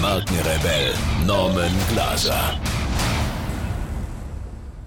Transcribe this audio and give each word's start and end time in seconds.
Markenrebell 0.00 0.94
Norman 1.26 1.70
Glaser. 1.92 2.58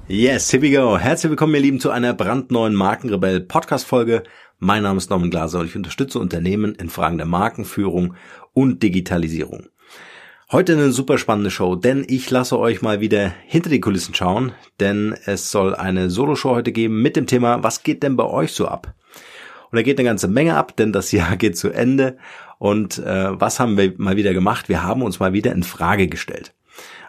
Yes, 0.08 0.52
here 0.52 0.64
we 0.64 0.72
go. 0.72 0.98
Herzlich 0.98 1.30
willkommen, 1.30 1.54
ihr 1.54 1.62
Lieben, 1.62 1.80
zu 1.80 1.92
einer 1.92 2.16
brandneuen 2.16 2.74
Markenrebell 2.74 3.42
Podcast 3.42 3.86
Folge. 3.86 4.24
Mein 4.58 4.82
Name 4.82 4.98
ist 4.98 5.12
Norman 5.12 5.30
Glaser 5.30 5.60
und 5.60 5.68
ich 5.68 5.76
unterstütze 5.76 6.18
Unternehmen 6.18 6.74
in 6.74 6.90
Fragen 6.90 7.18
der 7.18 7.28
Markenführung 7.28 8.16
und 8.54 8.82
Digitalisierung. 8.82 9.68
Heute 10.52 10.74
eine 10.74 10.92
super 10.92 11.20
spannende 11.20 11.52
Show, 11.52 11.76
denn 11.76 12.04
ich 12.08 12.32
lasse 12.32 12.58
euch 12.58 12.82
mal 12.82 13.00
wieder 13.00 13.34
hinter 13.46 13.70
die 13.70 13.82
Kulissen 13.82 14.16
schauen, 14.16 14.54
denn 14.80 15.16
es 15.26 15.52
soll 15.52 15.76
eine 15.76 16.10
Solo-Show 16.10 16.56
heute 16.56 16.72
geben 16.72 17.04
mit 17.04 17.16
dem 17.16 17.28
Thema, 17.28 17.62
was 17.62 17.84
geht 17.84 18.02
denn 18.02 18.16
bei 18.16 18.26
euch 18.26 18.54
so 18.54 18.68
ab? 18.68 18.96
Und 19.70 19.78
da 19.78 19.82
geht 19.84 19.98
eine 20.00 20.08
ganze 20.08 20.28
Menge 20.28 20.56
ab, 20.56 20.76
denn 20.76 20.92
das 20.92 21.12
Jahr 21.14 21.36
geht 21.36 21.58
zu 21.58 21.70
Ende 21.70 22.18
und 22.64 22.98
äh, 23.00 23.42
was 23.42 23.60
haben 23.60 23.76
wir 23.76 23.94
mal 23.98 24.16
wieder 24.16 24.34
gemacht? 24.34 24.70
Wir 24.70 24.84
haben 24.84 25.02
uns 25.02 25.20
mal 25.20 25.34
wieder 25.34 25.52
in 25.52 25.64
Frage 25.64 26.08
gestellt. 26.08 26.54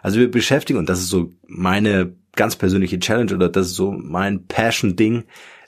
Also 0.01 0.19
wir 0.19 0.29
beschäftigen, 0.29 0.77
und 0.77 0.89
das 0.89 0.99
ist 0.99 1.07
so 1.07 1.31
meine 1.47 2.13
ganz 2.35 2.57
persönliche 2.57 2.99
Challenge 2.99 3.33
oder 3.33 3.47
das 3.47 3.67
ist 3.67 3.75
so 3.75 3.93
mein 3.93 4.47
Passion-Ding, 4.47 5.23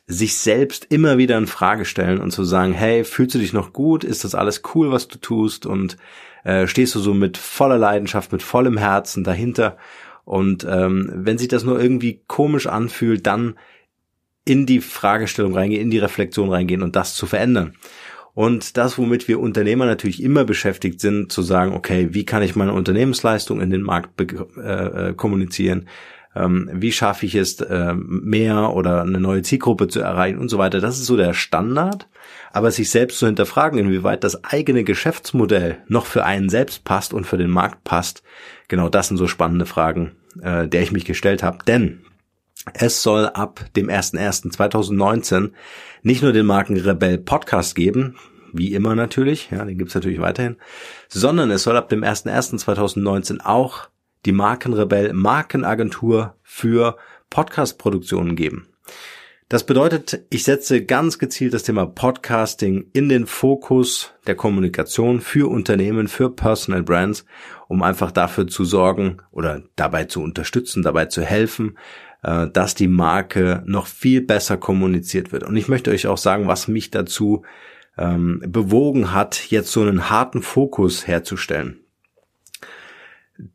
sich 0.06 0.36
selbst 0.36 0.88
immer 0.90 1.18
wieder 1.18 1.38
in 1.38 1.48
Frage 1.48 1.86
stellen 1.86 2.20
und 2.20 2.32
zu 2.32 2.44
sagen, 2.44 2.74
hey, 2.74 3.06
fühlst 3.06 3.36
du 3.36 3.40
dich 3.40 3.54
noch 3.54 3.72
gut? 3.72 4.04
Ist 4.04 4.26
das 4.26 4.36
alles 4.36 4.62
cool, 4.76 4.92
was 4.92 5.08
du 5.08 5.20
tust? 5.20 5.66
Und 5.66 5.96
äh, 6.44 6.68
stehst 6.68 6.94
du 6.94 7.00
so 7.00 7.14
mit 7.14 7.38
voller 7.38 7.78
Leidenschaft, 7.78 8.34
mit 8.34 8.44
vollem 8.44 8.76
Herzen 8.76 9.24
dahinter? 9.24 9.78
Und 10.26 10.68
ähm, 10.70 11.10
wenn 11.14 11.38
sich 11.38 11.48
das 11.48 11.64
nur 11.64 11.80
irgendwie 11.80 12.24
komisch 12.28 12.68
anfühlt, 12.68 13.26
dann 13.26 13.56
in 14.44 14.66
die 14.66 14.82
Fragestellung 14.82 15.54
reingehen, 15.54 15.82
in 15.82 15.92
die 15.92 16.00
Reflexion 16.00 16.50
reingehen 16.50 16.84
und 16.84 16.98
das 16.98 17.16
zu 17.16 17.26
verändern. 17.26 17.74
Und 18.38 18.78
das, 18.78 19.00
womit 19.00 19.28
wir 19.28 19.40
Unternehmer 19.40 19.88
natürlich 19.88 20.22
immer 20.22 20.46
beschäftigt 20.46 21.02
sind, 21.02 21.32
zu 21.32 21.42
sagen, 21.42 21.74
okay, 21.74 22.10
wie 22.12 22.24
kann 22.24 22.44
ich 22.44 22.56
meine 22.56 22.72
Unternehmensleistung 22.72 23.60
in 23.62 23.72
den 23.72 23.82
Markt 23.82 24.22
äh, 24.22 25.10
äh, 25.10 25.14
kommunizieren? 25.16 25.88
Ähm, 26.36 26.70
wie 26.72 26.92
schaffe 26.92 27.26
ich 27.26 27.34
es, 27.34 27.60
äh, 27.62 27.96
mehr 27.96 28.74
oder 28.74 29.02
eine 29.02 29.20
neue 29.20 29.42
Zielgruppe 29.42 29.88
zu 29.88 30.02
erreichen 30.02 30.38
und 30.38 30.50
so 30.50 30.60
weiter. 30.60 30.80
Das 30.82 31.00
ist 31.00 31.08
so 31.08 31.18
der 31.18 31.34
Standard. 31.34 32.08
Aber 32.52 32.70
sich 32.70 32.92
selbst 32.92 33.18
zu 33.18 33.26
hinterfragen, 33.26 33.80
inwieweit 33.80 34.24
das 34.24 34.44
eigene 34.44 34.84
Geschäftsmodell 34.84 35.80
noch 35.88 36.06
für 36.06 36.24
einen 36.24 36.50
selbst 36.50 36.84
passt 36.84 37.16
und 37.16 37.26
für 37.26 37.40
den 37.40 37.50
Markt 37.50 37.86
passt, 37.86 38.22
genau 38.68 38.88
das 38.88 39.08
sind 39.08 39.18
so 39.18 39.26
spannende 39.26 39.66
Fragen, 39.66 40.12
äh, 40.44 40.68
der 40.68 40.84
ich 40.84 40.92
mich 40.92 41.06
gestellt 41.06 41.42
habe. 41.42 41.58
Denn 41.66 42.02
es 42.74 43.04
soll 43.04 43.28
ab 43.28 43.66
dem 43.76 43.88
01.01.2019 43.88 45.52
nicht 46.04 46.22
nur 46.22 46.34
den 46.34 46.46
Markenrebell 46.46 47.18
Podcast 47.18 47.76
geben, 47.76 48.16
wie 48.54 48.74
immer 48.74 48.96
natürlich, 48.96 49.50
ja, 49.52 49.64
den 49.66 49.78
gibt's 49.78 49.96
natürlich 49.96 50.22
weiterhin, 50.22 50.58
sondern 51.08 51.52
es 51.52 51.64
soll 51.64 51.78
ab 51.78 51.90
dem 51.90 52.04
01.01.2019 52.04 53.42
auch 53.42 53.90
die 54.26 54.32
Markenrebell 54.32 55.14
Markenagentur 55.14 56.36
für 56.44 56.98
Podcast-Produktionen 57.30 58.36
geben. 58.36 58.68
Das 59.50 59.66
bedeutet, 59.66 60.26
ich 60.30 60.44
setze 60.44 60.84
ganz 60.84 61.20
gezielt 61.20 61.54
das 61.54 61.64
Thema 61.64 61.86
Podcasting 61.86 62.90
in 62.92 63.08
den 63.08 63.26
Fokus 63.26 64.12
der 64.28 64.36
Kommunikation 64.36 65.22
für 65.22 65.50
Unternehmen, 65.50 66.10
für 66.10 66.30
Personal 66.30 66.84
Brands, 66.84 67.24
um 67.70 67.82
einfach 67.82 68.12
dafür 68.12 68.48
zu 68.48 68.66
sorgen 68.66 69.22
oder 69.32 69.64
dabei 69.78 70.04
zu 70.04 70.22
unterstützen, 70.22 70.84
dabei 70.84 71.06
zu 71.06 71.22
helfen, 71.22 71.78
äh, 72.24 72.48
dass 72.48 72.76
die 72.76 72.88
Marke 72.88 73.64
noch 73.66 73.88
viel 73.88 74.22
besser 74.22 74.58
kommuniziert 74.58 75.32
wird. 75.32 75.44
Und 75.44 75.56
ich 75.56 75.68
möchte 75.68 75.92
euch 75.92 76.08
auch 76.08 76.18
sagen, 76.18 76.48
was 76.48 76.68
mich 76.68 76.92
dazu 76.92 77.44
ähm, 77.98 78.42
bewogen 78.48 79.14
hat, 79.14 79.50
jetzt 79.50 79.72
so 79.72 79.82
einen 79.82 80.10
harten 80.10 80.42
Fokus 80.42 81.08
herzustellen. 81.08 81.80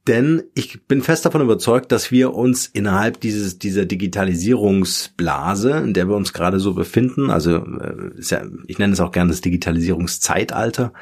Denn 0.07 0.45
ich 0.55 0.87
bin 0.87 1.03
fest 1.03 1.27
davon 1.27 1.41
überzeugt, 1.41 1.91
dass 1.91 2.13
wir 2.13 2.35
uns 2.35 2.67
innerhalb 2.67 3.21
dieses, 3.21 3.59
dieser 3.59 3.85
Digitalisierungsblase, 3.85 5.73
in 5.73 5.93
der 5.93 6.09
wir 6.09 6.15
uns 6.15 6.33
gerade 6.33 6.61
so 6.61 6.75
befinden, 6.75 7.31
also 7.31 7.57
äh, 7.57 8.13
ja, 8.21 8.43
ich 8.69 8.79
nenne 8.79 8.93
es 8.93 9.01
auch 9.01 9.11
gerne 9.11 9.31
das 9.31 9.41
Digitalisierungszeitalter, 9.41 10.93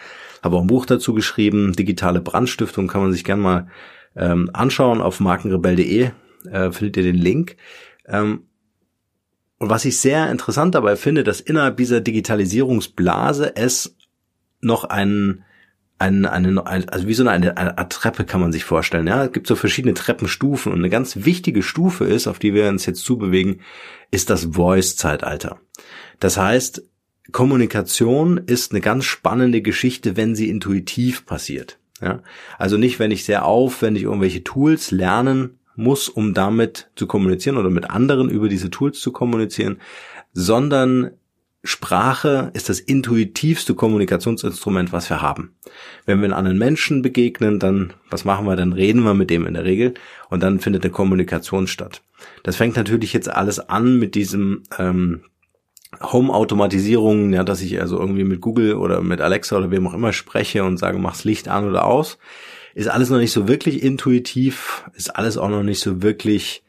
habe 0.42 0.56
auch 0.56 0.62
ein 0.62 0.66
Buch 0.66 0.86
dazu 0.86 1.12
geschrieben, 1.12 1.74
digitale 1.74 2.22
Brandstiftung, 2.22 2.86
kann 2.86 3.02
man 3.02 3.12
sich 3.12 3.24
gerne 3.24 3.42
mal 3.42 3.66
ähm, 4.16 4.48
anschauen 4.54 5.02
auf 5.02 5.20
markenrebell.de 5.20 6.10
äh, 6.50 6.72
findet 6.72 6.98
ihr 6.98 7.02
den 7.02 7.16
Link. 7.16 7.56
Ähm, 8.06 8.44
und 9.58 9.68
was 9.68 9.84
ich 9.84 9.98
sehr 9.98 10.30
interessant 10.30 10.74
dabei 10.74 10.96
finde, 10.96 11.22
dass 11.22 11.40
innerhalb 11.40 11.76
dieser 11.76 12.00
Digitalisierungsblase 12.00 13.56
es 13.56 13.96
noch 14.60 14.84
einen 14.84 15.44
ein, 16.00 16.24
eine, 16.24 16.66
also 16.66 17.06
wie 17.06 17.14
so 17.14 17.28
eine, 17.28 17.58
eine 17.58 17.78
Art 17.78 17.92
Treppe 17.92 18.24
kann 18.24 18.40
man 18.40 18.52
sich 18.52 18.64
vorstellen. 18.64 19.06
Ja, 19.06 19.26
es 19.26 19.32
gibt 19.32 19.46
so 19.46 19.54
verschiedene 19.54 19.92
Treppenstufen 19.92 20.72
und 20.72 20.78
eine 20.78 20.88
ganz 20.88 21.26
wichtige 21.26 21.62
Stufe 21.62 22.06
ist, 22.06 22.26
auf 22.26 22.38
die 22.38 22.54
wir 22.54 22.68
uns 22.68 22.86
jetzt 22.86 23.04
zubewegen, 23.04 23.60
ist 24.10 24.30
das 24.30 24.48
Voice-Zeitalter. 24.52 25.60
Das 26.18 26.38
heißt, 26.38 26.82
Kommunikation 27.32 28.38
ist 28.38 28.72
eine 28.72 28.80
ganz 28.80 29.04
spannende 29.04 29.60
Geschichte, 29.60 30.16
wenn 30.16 30.34
sie 30.34 30.48
intuitiv 30.48 31.26
passiert. 31.26 31.78
Ja, 32.00 32.22
also 32.56 32.78
nicht, 32.78 32.98
wenn 32.98 33.10
ich 33.10 33.26
sehr 33.26 33.44
aufwendig 33.44 34.04
irgendwelche 34.04 34.42
Tools 34.42 34.90
lernen 34.90 35.59
muss, 35.80 36.08
um 36.08 36.34
damit 36.34 36.90
zu 36.96 37.06
kommunizieren 37.06 37.56
oder 37.56 37.70
mit 37.70 37.90
anderen 37.90 38.30
über 38.30 38.48
diese 38.48 38.70
Tools 38.70 39.00
zu 39.00 39.12
kommunizieren, 39.12 39.78
sondern 40.32 41.10
Sprache 41.62 42.50
ist 42.54 42.70
das 42.70 42.80
intuitivste 42.80 43.74
Kommunikationsinstrument, 43.74 44.92
was 44.92 45.10
wir 45.10 45.20
haben. 45.20 45.54
Wenn 46.06 46.18
wir 46.20 46.24
einen 46.24 46.32
anderen 46.32 46.58
Menschen 46.58 47.02
begegnen, 47.02 47.58
dann, 47.58 47.92
was 48.08 48.24
machen 48.24 48.46
wir? 48.46 48.56
Dann 48.56 48.72
reden 48.72 49.02
wir 49.02 49.12
mit 49.12 49.28
dem 49.28 49.46
in 49.46 49.54
der 49.54 49.64
Regel 49.64 49.94
und 50.30 50.42
dann 50.42 50.60
findet 50.60 50.84
eine 50.84 50.92
Kommunikation 50.92 51.66
statt. 51.66 52.02
Das 52.44 52.56
fängt 52.56 52.76
natürlich 52.76 53.12
jetzt 53.12 53.28
alles 53.28 53.58
an 53.58 53.98
mit 53.98 54.14
diesem 54.14 54.62
ähm, 54.78 55.24
Home-Automatisierung, 56.00 57.32
ja, 57.34 57.44
dass 57.44 57.60
ich 57.60 57.78
also 57.78 57.98
irgendwie 57.98 58.24
mit 58.24 58.40
Google 58.40 58.74
oder 58.74 59.02
mit 59.02 59.20
Alexa 59.20 59.58
oder 59.58 59.70
wem 59.70 59.86
auch 59.86 59.94
immer 59.94 60.14
spreche 60.14 60.64
und 60.64 60.78
sage, 60.78 60.98
mach's 60.98 61.24
Licht 61.24 61.48
an 61.48 61.68
oder 61.68 61.84
aus 61.84 62.18
ist 62.74 62.88
alles 62.88 63.10
noch 63.10 63.18
nicht 63.18 63.32
so 63.32 63.48
wirklich 63.48 63.82
intuitiv, 63.82 64.88
ist 64.94 65.16
alles 65.16 65.36
auch 65.36 65.48
noch 65.48 65.62
nicht 65.62 65.80
so 65.80 66.02
wirklich, 66.02 66.62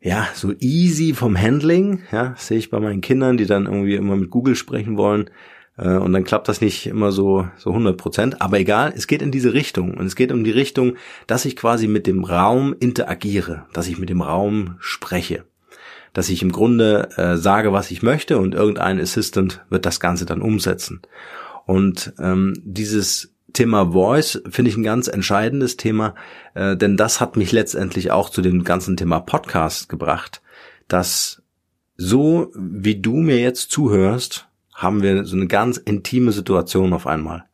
ja, 0.00 0.28
so 0.34 0.52
easy 0.60 1.14
vom 1.14 1.40
Handling, 1.40 2.02
ja, 2.12 2.34
sehe 2.36 2.58
ich 2.58 2.70
bei 2.70 2.80
meinen 2.80 3.00
Kindern, 3.00 3.36
die 3.36 3.46
dann 3.46 3.66
irgendwie 3.66 3.94
immer 3.94 4.16
mit 4.16 4.30
Google 4.30 4.56
sprechen 4.56 4.96
wollen, 4.96 5.30
äh, 5.78 5.96
und 5.96 6.12
dann 6.12 6.24
klappt 6.24 6.48
das 6.48 6.60
nicht 6.60 6.86
immer 6.86 7.12
so, 7.12 7.48
so 7.56 7.70
100 7.70 7.96
Prozent. 7.96 8.42
Aber 8.42 8.58
egal, 8.58 8.92
es 8.96 9.06
geht 9.06 9.22
in 9.22 9.30
diese 9.30 9.52
Richtung. 9.52 9.94
Und 9.94 10.06
es 10.06 10.16
geht 10.16 10.32
um 10.32 10.44
die 10.44 10.50
Richtung, 10.50 10.96
dass 11.26 11.44
ich 11.44 11.56
quasi 11.56 11.88
mit 11.88 12.06
dem 12.06 12.24
Raum 12.24 12.74
interagiere, 12.78 13.66
dass 13.72 13.88
ich 13.88 13.98
mit 13.98 14.08
dem 14.08 14.22
Raum 14.22 14.76
spreche. 14.80 15.44
Dass 16.12 16.30
ich 16.30 16.42
im 16.42 16.52
Grunde 16.52 17.10
äh, 17.16 17.36
sage, 17.36 17.72
was 17.72 17.90
ich 17.90 18.02
möchte 18.02 18.38
und 18.38 18.54
irgendein 18.54 19.00
Assistant 19.00 19.64
wird 19.68 19.84
das 19.84 20.00
Ganze 20.00 20.24
dann 20.24 20.40
umsetzen. 20.40 21.02
Und 21.66 22.14
ähm, 22.18 22.54
dieses 22.64 23.34
Thema 23.56 23.92
Voice 23.92 24.40
finde 24.48 24.70
ich 24.70 24.76
ein 24.76 24.82
ganz 24.82 25.08
entscheidendes 25.08 25.76
Thema, 25.76 26.14
äh, 26.54 26.76
denn 26.76 26.96
das 26.96 27.20
hat 27.20 27.36
mich 27.36 27.52
letztendlich 27.52 28.10
auch 28.12 28.30
zu 28.30 28.42
dem 28.42 28.62
ganzen 28.62 28.96
Thema 28.96 29.18
Podcast 29.20 29.88
gebracht, 29.88 30.42
dass 30.88 31.42
so 31.96 32.52
wie 32.54 33.00
du 33.00 33.16
mir 33.16 33.38
jetzt 33.38 33.70
zuhörst, 33.70 34.48
haben 34.74 35.02
wir 35.02 35.24
so 35.24 35.34
eine 35.34 35.46
ganz 35.46 35.78
intime 35.78 36.32
Situation 36.32 36.92
auf 36.92 37.06
einmal. 37.06 37.44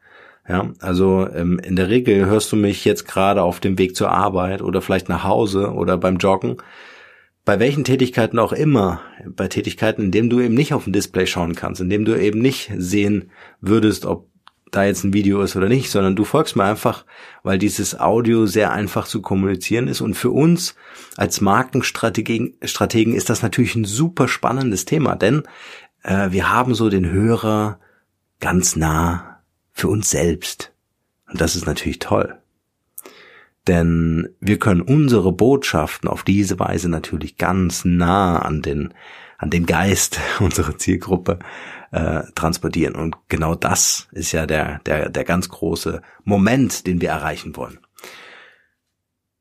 Ja, 0.49 0.73
also 0.81 1.29
ähm, 1.33 1.61
in 1.61 1.77
der 1.77 1.89
Regel 1.89 2.27
hörst 2.27 2.51
du 2.51 2.57
mich 2.57 2.85
jetzt 2.85 3.07
gerade 3.07 3.43
auf 3.43 3.61
dem 3.61 3.79
Weg 3.79 3.95
zur 3.95 4.11
Arbeit 4.11 4.61
oder 4.61 4.83
vielleicht 4.83 5.09
nach 5.09 5.23
Hause 5.23 5.73
oder 5.73 5.97
beim 5.97 6.17
Joggen. 6.17 6.57
Bei 7.45 7.61
welchen 7.61 7.85
Tätigkeiten 7.85 8.41
auch 8.41 8.53
immer, 8.53 9.01
bei 9.25 9.47
Tätigkeiten, 9.47 10.03
in 10.03 10.11
denen 10.11 10.31
du 10.31 10.41
eben 10.41 10.55
nicht 10.55 10.75
auf 10.75 10.85
dem 10.85 10.93
Display 10.93 11.29
schauen 11.29 11.55
kannst, 11.55 11.81
in 11.81 11.91
dem 11.91 12.05
du 12.05 12.21
eben 12.21 12.41
nicht 12.41 12.73
sehen 12.77 13.31
würdest, 13.61 14.05
ob 14.05 14.32
da 14.73 14.85
jetzt 14.85 15.05
ein 15.05 15.13
Video 15.13 15.43
ist 15.43 15.55
oder 15.55 15.69
nicht, 15.69 15.91
sondern 15.91 16.17
du 16.17 16.25
folgst 16.25 16.57
mir 16.57 16.65
einfach, 16.65 17.05
weil 17.43 17.59
dieses 17.59 17.99
Audio 17.99 18.47
sehr 18.47 18.73
einfach 18.73 19.07
zu 19.07 19.23
kommunizieren 19.23 19.87
ist. 19.87 20.01
Und 20.01 20.15
für 20.15 20.31
uns 20.31 20.75
als 21.17 21.41
Markenstrategen 21.41 22.57
Strategen 22.65 23.15
ist 23.15 23.31
das 23.31 23.43
natürlich 23.43 23.77
ein 23.77 23.85
super 23.85 24.27
spannendes 24.27 24.85
Thema, 24.85 25.15
denn 25.15 25.45
äh, 26.03 26.31
wir 26.31 26.51
haben 26.51 26.75
so 26.75 26.89
den 26.89 27.09
Hörer 27.11 27.79
ganz 28.41 28.75
nah 28.75 29.43
für 29.73 29.89
uns 29.89 30.11
selbst. 30.11 30.73
Und 31.31 31.41
das 31.41 31.55
ist 31.55 31.67
natürlich 31.67 31.99
toll. 31.99 32.42
Denn 33.69 34.29
wir 34.41 34.59
können 34.59 34.81
unsere 34.81 35.33
Botschaften 35.33 36.09
auf 36.09 36.25
diese 36.25 36.59
Weise 36.59 36.89
natürlich 36.89 37.37
ganz 37.37 37.85
nah 37.85 38.41
an 38.41 38.63
den, 38.63 38.93
an 39.39 39.51
den 39.51 39.67
Geist 39.67 40.21
unserer 40.41 40.77
Zielgruppe 40.79 41.39
äh, 41.93 42.23
transportieren. 42.35 42.97
Und 42.97 43.17
genau 43.29 43.55
das 43.55 44.09
ist 44.13 44.33
ja 44.33 44.47
der, 44.47 44.81
der, 44.87 45.11
der 45.11 45.25
ganz 45.25 45.49
große 45.49 46.03
Moment, 46.25 46.87
den 46.87 47.01
wir 47.01 47.11
erreichen 47.11 47.57
wollen. 47.57 47.79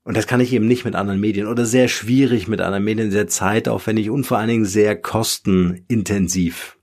Und 0.04 0.18
das 0.18 0.28
kann 0.28 0.40
ich 0.40 0.52
eben 0.54 0.68
nicht 0.68 0.84
mit 0.84 0.96
anderen 0.96 1.20
Medien 1.20 1.48
oder 1.48 1.66
sehr 1.66 1.88
schwierig 1.88 2.48
mit 2.48 2.60
anderen 2.60 2.84
Medien, 2.84 3.12
sehr 3.12 3.28
zeitaufwendig 3.28 4.10
und 4.10 4.24
vor 4.24 4.40
allen 4.40 4.50
Dingen 4.50 4.66
sehr 4.66 5.00
kostenintensiv. 5.00 6.78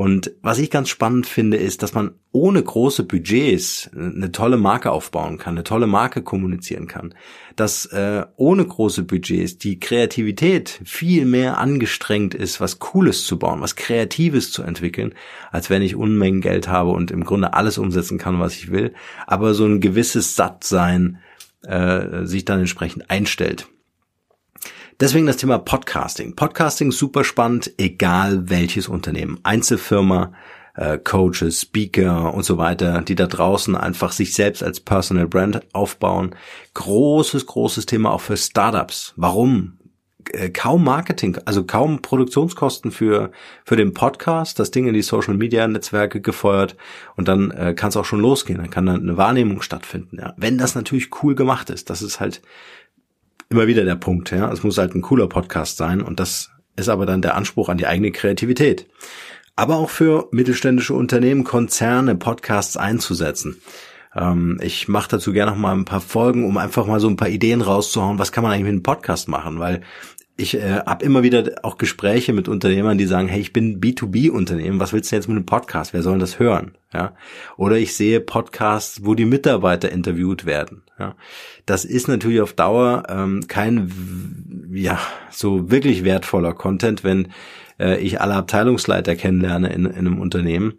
Und 0.00 0.32
was 0.40 0.58
ich 0.58 0.70
ganz 0.70 0.88
spannend 0.88 1.26
finde, 1.26 1.58
ist, 1.58 1.82
dass 1.82 1.92
man 1.92 2.12
ohne 2.32 2.62
große 2.62 3.02
Budgets 3.02 3.90
eine 3.94 4.32
tolle 4.32 4.56
Marke 4.56 4.92
aufbauen 4.92 5.36
kann, 5.36 5.56
eine 5.56 5.62
tolle 5.62 5.86
Marke 5.86 6.22
kommunizieren 6.22 6.86
kann. 6.86 7.12
Dass 7.54 7.84
äh, 7.84 8.24
ohne 8.36 8.64
große 8.64 9.02
Budgets 9.02 9.58
die 9.58 9.78
Kreativität 9.78 10.80
viel 10.86 11.26
mehr 11.26 11.58
angestrengt 11.58 12.32
ist, 12.32 12.62
was 12.62 12.78
Cooles 12.78 13.26
zu 13.26 13.38
bauen, 13.38 13.60
was 13.60 13.76
Kreatives 13.76 14.52
zu 14.52 14.62
entwickeln, 14.62 15.12
als 15.52 15.68
wenn 15.68 15.82
ich 15.82 15.96
Unmengen 15.96 16.40
Geld 16.40 16.66
habe 16.66 16.92
und 16.92 17.10
im 17.10 17.24
Grunde 17.24 17.52
alles 17.52 17.76
umsetzen 17.76 18.16
kann, 18.16 18.40
was 18.40 18.54
ich 18.54 18.70
will. 18.70 18.94
Aber 19.26 19.52
so 19.52 19.66
ein 19.66 19.80
gewisses 19.80 20.34
Sattsein 20.34 21.18
äh, 21.60 22.24
sich 22.24 22.46
dann 22.46 22.60
entsprechend 22.60 23.10
einstellt. 23.10 23.66
Deswegen 25.00 25.24
das 25.24 25.38
Thema 25.38 25.58
Podcasting. 25.58 26.36
Podcasting 26.36 26.92
super 26.92 27.24
spannend, 27.24 27.72
egal 27.78 28.50
welches 28.50 28.86
Unternehmen. 28.86 29.40
Einzelfirma, 29.44 30.34
äh, 30.74 30.98
Coaches, 30.98 31.62
Speaker 31.62 32.34
und 32.34 32.42
so 32.42 32.58
weiter, 32.58 33.00
die 33.00 33.14
da 33.14 33.26
draußen 33.26 33.74
einfach 33.74 34.12
sich 34.12 34.34
selbst 34.34 34.62
als 34.62 34.80
Personal 34.80 35.26
Brand 35.26 35.62
aufbauen. 35.72 36.34
Großes, 36.74 37.46
großes 37.46 37.86
Thema 37.86 38.12
auch 38.12 38.20
für 38.20 38.36
Startups. 38.36 39.14
Warum? 39.16 39.78
Äh, 40.32 40.50
kaum 40.50 40.84
Marketing, 40.84 41.38
also 41.46 41.64
kaum 41.64 42.02
Produktionskosten 42.02 42.90
für 42.90 43.32
für 43.64 43.76
den 43.76 43.94
Podcast, 43.94 44.58
das 44.58 44.70
Ding 44.70 44.86
in 44.86 44.92
die 44.92 45.00
Social 45.00 45.34
Media 45.34 45.66
Netzwerke 45.66 46.20
gefeuert 46.20 46.76
und 47.16 47.26
dann 47.26 47.50
äh, 47.52 47.72
kann 47.74 47.88
es 47.88 47.96
auch 47.96 48.04
schon 48.04 48.20
losgehen, 48.20 48.58
dann 48.58 48.68
kann 48.68 48.84
dann 48.84 49.00
eine 49.00 49.16
Wahrnehmung 49.16 49.62
stattfinden. 49.62 50.18
Ja. 50.20 50.34
Wenn 50.36 50.58
das 50.58 50.74
natürlich 50.74 51.08
cool 51.22 51.34
gemacht 51.34 51.70
ist, 51.70 51.88
das 51.88 52.02
ist 52.02 52.20
halt 52.20 52.42
immer 53.50 53.66
wieder 53.66 53.84
der 53.84 53.96
Punkt. 53.96 54.30
Ja, 54.30 54.50
es 54.52 54.62
muss 54.62 54.78
halt 54.78 54.94
ein 54.94 55.02
cooler 55.02 55.28
Podcast 55.28 55.76
sein 55.76 56.00
und 56.00 56.20
das 56.20 56.50
ist 56.76 56.88
aber 56.88 57.04
dann 57.04 57.20
der 57.20 57.34
Anspruch 57.34 57.68
an 57.68 57.78
die 57.78 57.86
eigene 57.86 58.12
Kreativität. 58.12 58.86
Aber 59.56 59.76
auch 59.76 59.90
für 59.90 60.28
mittelständische 60.30 60.94
Unternehmen, 60.94 61.44
Konzerne, 61.44 62.14
Podcasts 62.14 62.76
einzusetzen. 62.76 63.60
Ähm, 64.14 64.58
ich 64.62 64.88
mache 64.88 65.10
dazu 65.10 65.32
gerne 65.32 65.50
noch 65.50 65.58
mal 65.58 65.74
ein 65.74 65.84
paar 65.84 66.00
Folgen, 66.00 66.46
um 66.46 66.56
einfach 66.56 66.86
mal 66.86 67.00
so 67.00 67.08
ein 67.08 67.16
paar 67.16 67.28
Ideen 67.28 67.60
rauszuhauen. 67.60 68.18
Was 68.20 68.32
kann 68.32 68.44
man 68.44 68.52
eigentlich 68.52 68.64
mit 68.64 68.72
einem 68.72 68.82
Podcast 68.84 69.28
machen? 69.28 69.58
Weil 69.58 69.82
ich 70.40 70.54
äh, 70.54 70.80
habe 70.86 71.04
immer 71.04 71.22
wieder 71.22 71.44
auch 71.62 71.78
Gespräche 71.78 72.32
mit 72.32 72.48
Unternehmern, 72.48 72.98
die 72.98 73.06
sagen, 73.06 73.28
hey, 73.28 73.40
ich 73.40 73.52
bin 73.52 73.80
B2B-Unternehmen, 73.80 74.80
was 74.80 74.92
willst 74.92 75.12
du 75.12 75.16
jetzt 75.16 75.28
mit 75.28 75.36
einem 75.36 75.46
Podcast? 75.46 75.92
Wer 75.92 76.02
soll 76.02 76.18
das 76.18 76.38
hören? 76.38 76.72
Ja? 76.92 77.14
Oder 77.56 77.76
ich 77.76 77.94
sehe 77.94 78.20
Podcasts, 78.20 79.04
wo 79.04 79.14
die 79.14 79.26
Mitarbeiter 79.26 79.90
interviewt 79.92 80.46
werden. 80.46 80.82
Ja? 80.98 81.14
Das 81.66 81.84
ist 81.84 82.08
natürlich 82.08 82.40
auf 82.40 82.54
Dauer 82.54 83.04
ähm, 83.08 83.46
kein 83.48 83.92
ja 84.72 84.98
so 85.30 85.70
wirklich 85.70 86.04
wertvoller 86.04 86.54
Content, 86.54 87.04
wenn 87.04 87.28
äh, 87.78 87.98
ich 87.98 88.20
alle 88.20 88.34
Abteilungsleiter 88.34 89.16
kennenlerne 89.16 89.72
in, 89.72 89.84
in 89.84 89.94
einem 89.94 90.20
Unternehmen 90.20 90.74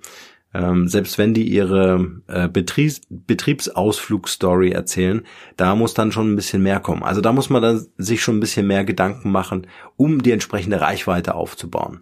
ähm, 0.54 0.88
selbst 0.88 1.18
wenn 1.18 1.34
die 1.34 1.48
ihre 1.48 2.22
äh, 2.28 2.48
Betriebs 2.48 3.02
Betriebsausflugstory 3.10 4.72
erzählen, 4.72 5.22
da 5.58 5.76
muss 5.76 5.94
dann 5.94 6.12
schon 6.12 6.32
ein 6.32 6.36
bisschen 6.36 6.62
mehr 6.62 6.80
kommen. 6.80 7.04
Also 7.04 7.22
da 7.22 7.32
muss 7.32 7.50
man 7.50 7.62
dann 7.62 7.86
sich 7.98 8.22
schon 8.22 8.38
ein 8.38 8.42
bisschen 8.42 8.68
mehr 8.68 8.84
Gedanken 8.84 9.32
machen, 9.32 9.68
um 9.96 10.22
die 10.22 10.32
entsprechende 10.32 10.82
Reichweite 10.82 11.36
aufzubauen. 11.36 12.02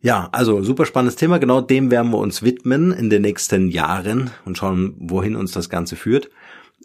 Ja, 0.00 0.28
also 0.32 0.62
super 0.62 0.84
spannendes 0.84 1.16
Thema. 1.16 1.38
Genau 1.38 1.62
dem 1.62 1.90
werden 1.90 2.10
wir 2.10 2.18
uns 2.18 2.42
widmen 2.42 2.92
in 2.92 3.08
den 3.08 3.22
nächsten 3.22 3.68
Jahren 3.68 4.30
und 4.44 4.58
schauen, 4.58 4.94
wohin 4.98 5.34
uns 5.34 5.52
das 5.52 5.70
Ganze 5.70 5.96
führt. 5.96 6.28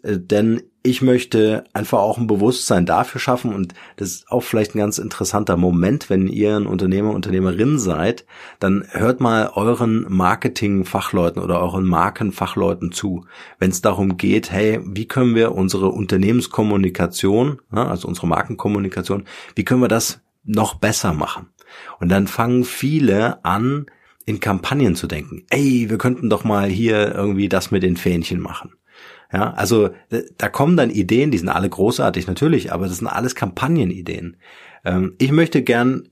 Äh, 0.02 0.18
denn 0.18 0.62
ich 0.82 1.02
möchte 1.02 1.64
einfach 1.74 1.98
auch 1.98 2.16
ein 2.16 2.26
Bewusstsein 2.26 2.86
dafür 2.86 3.20
schaffen 3.20 3.52
und 3.52 3.74
das 3.96 4.08
ist 4.08 4.30
auch 4.30 4.40
vielleicht 4.40 4.74
ein 4.74 4.78
ganz 4.78 4.96
interessanter 4.96 5.58
Moment, 5.58 6.08
wenn 6.08 6.26
ihr 6.26 6.56
ein 6.56 6.66
Unternehmer, 6.66 7.10
Unternehmerin 7.10 7.78
seid, 7.78 8.24
dann 8.60 8.86
hört 8.88 9.20
mal 9.20 9.50
euren 9.54 10.06
Marketing-Fachleuten 10.08 11.42
oder 11.42 11.60
euren 11.60 11.84
Markenfachleuten 11.84 12.92
zu, 12.92 13.26
wenn 13.58 13.70
es 13.70 13.82
darum 13.82 14.16
geht, 14.16 14.50
hey, 14.50 14.80
wie 14.82 15.06
können 15.06 15.34
wir 15.34 15.52
unsere 15.52 15.90
Unternehmenskommunikation, 15.90 17.60
also 17.70 18.08
unsere 18.08 18.26
Markenkommunikation, 18.26 19.24
wie 19.54 19.64
können 19.64 19.82
wir 19.82 19.88
das 19.88 20.22
noch 20.44 20.76
besser 20.76 21.12
machen? 21.12 21.48
Und 21.98 22.08
dann 22.08 22.26
fangen 22.26 22.64
viele 22.64 23.44
an, 23.44 23.84
in 24.24 24.40
Kampagnen 24.40 24.96
zu 24.96 25.06
denken. 25.06 25.44
Ey, 25.50 25.90
wir 25.90 25.98
könnten 25.98 26.30
doch 26.30 26.44
mal 26.44 26.68
hier 26.68 27.14
irgendwie 27.14 27.48
das 27.48 27.70
mit 27.70 27.82
den 27.82 27.96
Fähnchen 27.96 28.40
machen. 28.40 28.72
Ja, 29.32 29.52
also 29.52 29.90
da 30.38 30.48
kommen 30.48 30.76
dann 30.76 30.90
Ideen, 30.90 31.30
die 31.30 31.38
sind 31.38 31.48
alle 31.48 31.68
großartig 31.68 32.26
natürlich, 32.26 32.72
aber 32.72 32.88
das 32.88 32.98
sind 32.98 33.06
alles 33.06 33.34
Kampagnenideen. 33.34 34.36
Ähm, 34.84 35.14
ich 35.18 35.30
möchte 35.30 35.62
gern 35.62 36.08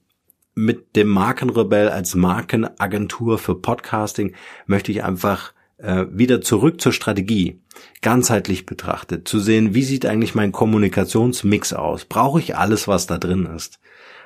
mit 0.54 0.96
dem 0.96 1.08
Markenrebell 1.08 1.88
als 1.88 2.14
Markenagentur 2.14 3.38
für 3.38 3.54
Podcasting 3.54 4.34
möchte 4.66 4.90
ich 4.90 5.04
einfach 5.04 5.52
äh, 5.78 6.06
wieder 6.10 6.40
zurück 6.40 6.80
zur 6.80 6.92
Strategie, 6.92 7.60
ganzheitlich 8.02 8.66
betrachtet, 8.66 9.28
zu 9.28 9.38
sehen, 9.38 9.74
wie 9.74 9.84
sieht 9.84 10.04
eigentlich 10.04 10.34
mein 10.34 10.52
Kommunikationsmix 10.52 11.72
aus? 11.72 12.04
Brauche 12.04 12.40
ich 12.40 12.56
alles, 12.56 12.88
was 12.88 13.06
da 13.06 13.18
drin 13.18 13.46
ist? 13.46 13.78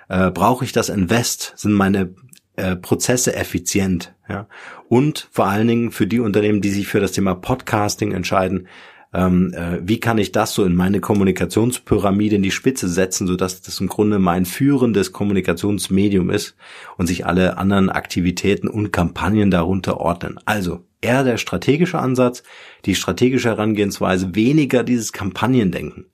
Äh, 0.09 0.31
Brauche 0.31 0.65
ich 0.65 0.73
das 0.73 0.89
Invest? 0.89 1.53
Sind 1.57 1.75
meine 1.75 2.15
äh, 2.57 2.77
Prozesse 2.77 3.35
effizient. 3.35 4.15
Ja? 4.29 4.47
Und 4.89 5.29
vor 5.31 5.47
allen 5.47 5.69
Dingen 5.69 5.91
für 5.91 6.07
die 6.07 6.21
Unternehmen, 6.21 6.61
die 6.61 6.71
sich 6.71 6.87
für 6.87 7.01
das 7.01 7.13
Thema 7.13 7.35
Podcasting 7.35 8.13
entscheiden, 8.13 8.69
ähm, 9.15 9.53
äh, 9.55 9.79
wie 9.83 10.01
kann 10.01 10.19
ich 10.19 10.33
das 10.33 10.55
so 10.55 10.65
in 10.65 10.75
meine 10.75 11.01
Kommunikationspyramide 11.01 12.37
in 12.37 12.43
die 12.43 12.51
Spitze 12.51 12.89
setzen, 12.89 13.27
so 13.27 13.37
dass 13.37 13.61
das 13.61 13.79
im 13.81 13.89
Grunde 13.89 14.19
mein 14.19 14.47
führendes 14.47 15.13
Kommunikationsmedium 15.13 16.31
ist 16.31 16.57
und 16.97 17.07
sich 17.07 17.27
alle 17.27 17.59
anderen 17.59 17.91
Aktivitäten 17.91 18.69
und 18.69 18.91
Kampagnen 18.91 19.51
darunter 19.51 19.99
ordnen. 19.99 20.39
Also 20.47 20.85
eher 21.03 21.25
der 21.25 21.37
strategische 21.37 21.99
Ansatz, 21.99 22.43
die 22.87 22.95
strategische 22.95 23.51
Herangehensweise, 23.51 24.35
weniger 24.35 24.83
dieses 24.83 25.13
Kampagnendenken. 25.13 26.07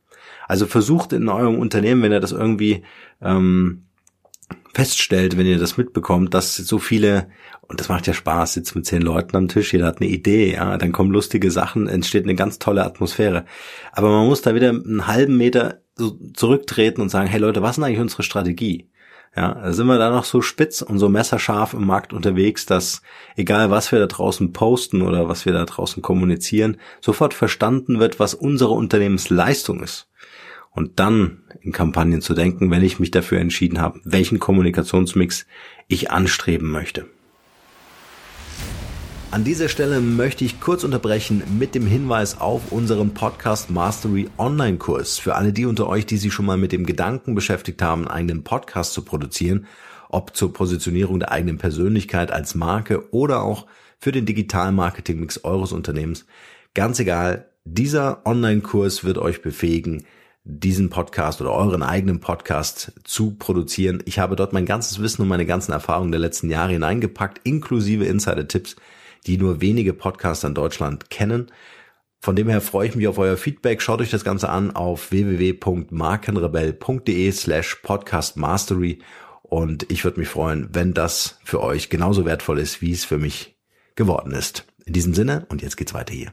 Also 0.49 0.67
versucht 0.67 1.13
in 1.13 1.29
eurem 1.29 1.59
Unternehmen, 1.59 2.03
wenn 2.03 2.13
ihr 2.13 2.21
das 2.21 2.33
irgendwie 2.33 2.83
ähm, 3.21 3.85
feststellt, 4.75 5.37
wenn 5.37 5.47
ihr 5.47 5.59
das 5.59 5.77
mitbekommt, 5.77 6.35
dass 6.35 6.57
so 6.57 6.79
viele, 6.79 7.29
und 7.63 7.81
das 7.81 7.89
macht 7.89 8.07
ja 8.07 8.15
Spaß, 8.15 8.55
sitzt 8.55 8.77
mit 8.77 8.87
zehn 8.87 9.03
Leuten 9.03 9.37
am 9.37 9.49
Tisch, 9.49 9.73
jeder 9.73 9.87
hat 9.87 10.01
eine 10.01 10.09
Idee, 10.09 10.55
ja, 10.55 10.77
dann 10.79 10.93
kommen 10.93 11.11
lustige 11.11 11.51
Sachen, 11.51 11.89
entsteht 11.89 12.25
eine 12.25 12.37
ganz 12.37 12.59
tolle 12.59 12.85
Atmosphäre. 12.85 13.45
Aber 13.93 14.11
man 14.11 14.27
muss 14.27 14.43
da 14.43 14.55
wieder 14.55 14.69
einen 14.69 15.07
halben 15.07 15.37
Meter 15.37 15.83
so 15.97 16.17
zurücktreten 16.33 17.01
und 17.01 17.09
sagen, 17.09 17.29
hey 17.29 17.41
Leute, 17.41 17.63
was 17.63 17.77
ist 17.77 17.85
eigentlich 17.85 17.99
unsere 17.99 18.23
Strategie? 18.23 18.89
Ja, 19.37 19.55
da 19.55 19.73
sind 19.73 19.87
wir 19.87 19.99
da 19.99 20.11
noch 20.11 20.25
so 20.25 20.43
spitz 20.43 20.81
und 20.81 20.99
so 20.99 21.09
messerscharf 21.09 21.75
im 21.75 21.85
Markt 21.85 22.13
unterwegs, 22.13 22.65
dass 22.65 23.03
egal 23.37 23.71
was 23.71 23.93
wir 23.93 23.99
da 23.99 24.07
draußen 24.07 24.53
posten 24.53 25.03
oder 25.03 25.29
was 25.29 25.45
wir 25.45 25.53
da 25.53 25.65
draußen 25.65 26.03
kommunizieren, 26.03 26.79
sofort 27.01 27.35
verstanden 27.35 28.01
wird, 28.01 28.21
was 28.21 28.35
unsere 28.35 28.71
Unternehmensleistung 28.71 29.83
ist 29.83 30.09
und 30.79 31.01
dann 31.01 31.39
in 31.61 31.73
Kampagnen 31.73 32.21
zu 32.21 32.35
denken, 32.35 32.71
wenn 32.71 32.85
ich 32.85 33.01
mich 33.01 33.11
dafür 33.11 33.41
entschieden 33.41 33.81
habe, 33.81 33.99
welchen 34.05 34.39
Kommunikationsmix 34.39 35.45
ich 35.89 36.13
anstreben 36.13 36.71
möchte. 36.71 37.07
An 39.33 39.43
dieser 39.43 39.69
Stelle 39.69 40.01
möchte 40.01 40.45
ich 40.45 40.61
kurz 40.61 40.85
unterbrechen 40.85 41.43
mit 41.59 41.75
dem 41.75 41.85
Hinweis 41.85 42.41
auf 42.41 42.71
unseren 42.71 43.13
Podcast 43.13 43.71
Mastery 43.71 44.29
Online 44.39 44.79
Kurs. 44.79 45.19
Für 45.19 45.35
alle 45.35 45.53
die 45.53 45.67
unter 45.67 45.89
euch, 45.89 46.07
die 46.07 46.17
sich 46.17 46.33
schon 46.33 46.47
mal 46.47 46.57
mit 46.57 46.71
dem 46.71 46.87
Gedanken 46.87 47.35
beschäftigt 47.35 47.83
haben, 47.83 48.03
einen 48.03 48.29
eigenen 48.29 48.45
Podcast 48.45 48.93
zu 48.93 49.05
produzieren, 49.05 49.67
ob 50.11 50.37
zur 50.37 50.53
Positionierung 50.53 51.19
der 51.19 51.33
eigenen 51.33 51.59
Persönlichkeit 51.59 52.31
als 52.31 52.55
Marke 52.55 53.13
oder 53.13 53.43
auch 53.43 53.67
für 53.99 54.13
den 54.13 54.27
digitalen 54.27 54.77
Marketing 54.77 55.19
Mix 55.19 55.43
eures 55.43 55.73
Unternehmens. 55.73 56.25
Ganz 56.75 57.01
egal, 57.01 57.49
dieser 57.65 58.25
Online-Kurs 58.25 59.03
wird 59.03 59.19
euch 59.19 59.43
befähigen, 59.43 60.05
diesen 60.45 60.91
Podcast 60.91 61.41
oder 61.41 61.53
euren 61.53 61.83
eigenen 61.83 62.21
Podcast 62.21 62.93
zu 63.05 63.37
produzieren. 63.37 64.03
Ich 64.07 64.19
habe 64.19 64.37
dort 64.37 64.53
mein 64.53 64.67
ganzes 64.67 65.01
Wissen 65.01 65.23
und 65.23 65.29
meine 65.29 65.47
ganzen 65.47 65.73
Erfahrungen 65.73 66.13
der 66.13 66.21
letzten 66.21 66.51
Jahre 66.51 66.73
hineingepackt, 66.73 67.41
inklusive 67.45 68.05
Insider-Tipps, 68.07 68.77
die 69.27 69.37
nur 69.37 69.61
wenige 69.61 69.93
Podcaster 69.93 70.49
in 70.49 70.55
Deutschland 70.55 71.11
kennen. 71.11 71.51
Von 72.21 72.35
dem 72.35 72.49
her 72.49 72.61
freue 72.61 72.89
ich 72.89 72.97
mich 72.97 73.07
auf 73.07 73.19
euer 73.19 73.37
Feedback. 73.37 73.81
Schaut 73.83 74.01
euch 74.01 74.11
das 74.11 74.25
Ganze 74.25 74.49
an 74.49 74.75
auf 74.75 75.11
www.markenrebell.de 75.11 77.33
slash 77.33 77.75
podcastmastery 77.77 79.01
und 79.43 79.91
ich 79.91 80.05
würde 80.05 80.21
mich 80.21 80.29
freuen, 80.29 80.69
wenn 80.73 80.95
das 80.95 81.39
für 81.45 81.63
euch 81.63 81.91
genauso 81.91 82.25
wertvoll 82.25 82.59
ist, 82.59 82.83
wie 82.83 82.93
es 82.93 83.05
für 83.05 83.19
mich 83.19 83.57
geworden 83.95 84.33
ist. 84.33 84.67
In 84.85 84.93
diesem 84.93 85.15
Sinne 85.15 85.47
und 85.49 85.63
jetzt 85.63 85.77
geht's 85.77 85.95
weiter 85.95 86.15
hier. 86.15 86.33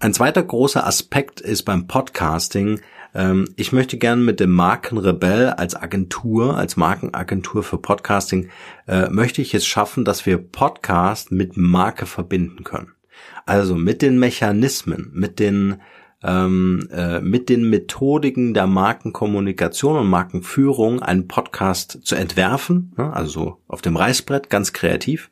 Ein 0.00 0.14
zweiter 0.14 0.44
großer 0.44 0.86
Aspekt 0.86 1.40
ist 1.40 1.64
beim 1.64 1.88
Podcasting, 1.88 2.80
ähm, 3.16 3.48
ich 3.56 3.72
möchte 3.72 3.98
gerne 3.98 4.22
mit 4.22 4.38
dem 4.38 4.52
Markenrebell 4.52 5.48
als 5.48 5.74
Agentur, 5.74 6.56
als 6.56 6.76
Markenagentur 6.76 7.64
für 7.64 7.78
Podcasting, 7.78 8.48
äh, 8.86 9.08
möchte 9.10 9.42
ich 9.42 9.54
es 9.54 9.66
schaffen, 9.66 10.04
dass 10.04 10.24
wir 10.24 10.38
Podcast 10.38 11.32
mit 11.32 11.56
Marke 11.56 12.06
verbinden 12.06 12.62
können. 12.62 12.92
Also 13.44 13.74
mit 13.74 14.00
den 14.00 14.20
Mechanismen, 14.20 15.10
mit 15.14 15.40
den 15.40 15.80
ähm, 16.22 16.88
äh, 16.92 17.20
mit 17.20 17.48
den 17.48 17.68
Methodiken 17.68 18.54
der 18.54 18.68
Markenkommunikation 18.68 19.96
und 19.96 20.08
Markenführung 20.08 21.02
einen 21.02 21.26
Podcast 21.26 22.00
zu 22.02 22.14
entwerfen, 22.14 22.92
ne, 22.96 23.12
also 23.12 23.58
auf 23.66 23.82
dem 23.82 23.96
Reißbrett, 23.96 24.48
ganz 24.48 24.72
kreativ, 24.72 25.30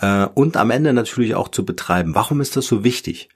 äh, 0.00 0.26
und 0.34 0.56
am 0.56 0.70
Ende 0.70 0.92
natürlich 0.92 1.34
auch 1.34 1.48
zu 1.48 1.64
betreiben. 1.64 2.14
Warum 2.14 2.40
ist 2.40 2.56
das 2.56 2.66
so 2.66 2.84
wichtig? 2.84 3.28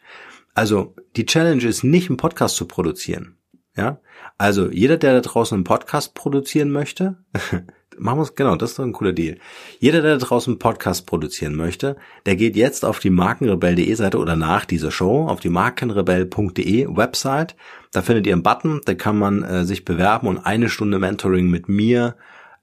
Also 0.54 0.94
die 1.16 1.26
Challenge 1.26 1.64
ist 1.64 1.82
nicht, 1.82 2.08
einen 2.08 2.16
Podcast 2.16 2.56
zu 2.56 2.66
produzieren. 2.66 3.36
Ja, 3.76 4.00
also 4.36 4.70
jeder, 4.70 4.98
der 4.98 5.14
da 5.14 5.20
draußen 5.20 5.54
einen 5.54 5.64
Podcast 5.64 6.14
produzieren 6.14 6.70
möchte, 6.70 7.16
machen 7.98 8.18
wir 8.18 8.22
es, 8.22 8.34
genau, 8.34 8.56
das 8.56 8.70
ist 8.70 8.78
doch 8.78 8.84
ein 8.84 8.92
cooler 8.92 9.12
Deal. 9.12 9.38
Jeder, 9.78 10.02
der 10.02 10.18
da 10.18 10.26
draußen 10.26 10.52
einen 10.52 10.58
Podcast 10.58 11.06
produzieren 11.06 11.54
möchte, 11.54 11.96
der 12.26 12.36
geht 12.36 12.56
jetzt 12.56 12.84
auf 12.84 12.98
die 12.98 13.10
markenrebell.de 13.10 13.94
Seite 13.94 14.18
oder 14.18 14.36
nach 14.36 14.64
dieser 14.66 14.90
Show 14.90 15.26
auf 15.26 15.40
die 15.40 15.48
markenrebell.de 15.48 16.94
Website. 16.94 17.56
Da 17.92 18.02
findet 18.02 18.26
ihr 18.26 18.34
einen 18.34 18.42
Button, 18.42 18.80
da 18.84 18.94
kann 18.94 19.18
man 19.18 19.42
äh, 19.42 19.64
sich 19.64 19.84
bewerben 19.84 20.28
und 20.28 20.38
eine 20.38 20.68
Stunde 20.68 20.98
Mentoring 20.98 21.48
mit 21.48 21.68
mir 21.68 22.16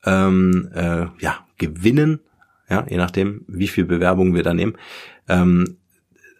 ähm, 0.05 0.69
äh, 0.73 1.07
ja 1.19 1.45
gewinnen. 1.57 2.19
Ja, 2.69 2.85
je 2.87 2.97
nachdem, 2.97 3.45
wie 3.47 3.67
viel 3.67 3.85
Bewerbungen 3.85 4.35
wir 4.35 4.43
da 4.43 4.53
nehmen. 4.53 4.77
Ähm, 5.27 5.77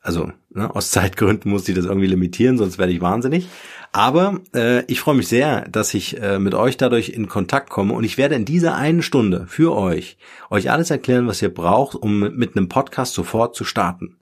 also 0.01 0.31
ne, 0.49 0.73
aus 0.75 0.91
Zeitgründen 0.91 1.51
muss 1.51 1.67
ich 1.67 1.75
das 1.75 1.85
irgendwie 1.85 2.07
limitieren, 2.07 2.57
sonst 2.57 2.77
werde 2.77 2.93
ich 2.93 3.01
wahnsinnig. 3.01 3.47
Aber 3.91 4.39
äh, 4.53 4.83
ich 4.85 4.99
freue 4.99 5.15
mich 5.15 5.27
sehr, 5.27 5.67
dass 5.67 5.93
ich 5.93 6.21
äh, 6.21 6.37
mit 6.37 6.53
euch 6.53 6.77
dadurch 6.77 7.09
in 7.09 7.27
Kontakt 7.27 7.69
komme 7.69 7.93
und 7.93 8.03
ich 8.03 8.17
werde 8.17 8.35
in 8.35 8.45
dieser 8.45 8.75
einen 8.75 9.01
Stunde 9.01 9.45
für 9.47 9.75
euch 9.75 10.17
euch 10.49 10.69
alles 10.69 10.91
erklären, 10.91 11.27
was 11.27 11.41
ihr 11.41 11.53
braucht, 11.53 11.95
um 11.95 12.19
mit 12.19 12.55
einem 12.55 12.69
Podcast 12.69 13.13
sofort 13.13 13.55
zu 13.55 13.63
starten. 13.63 14.17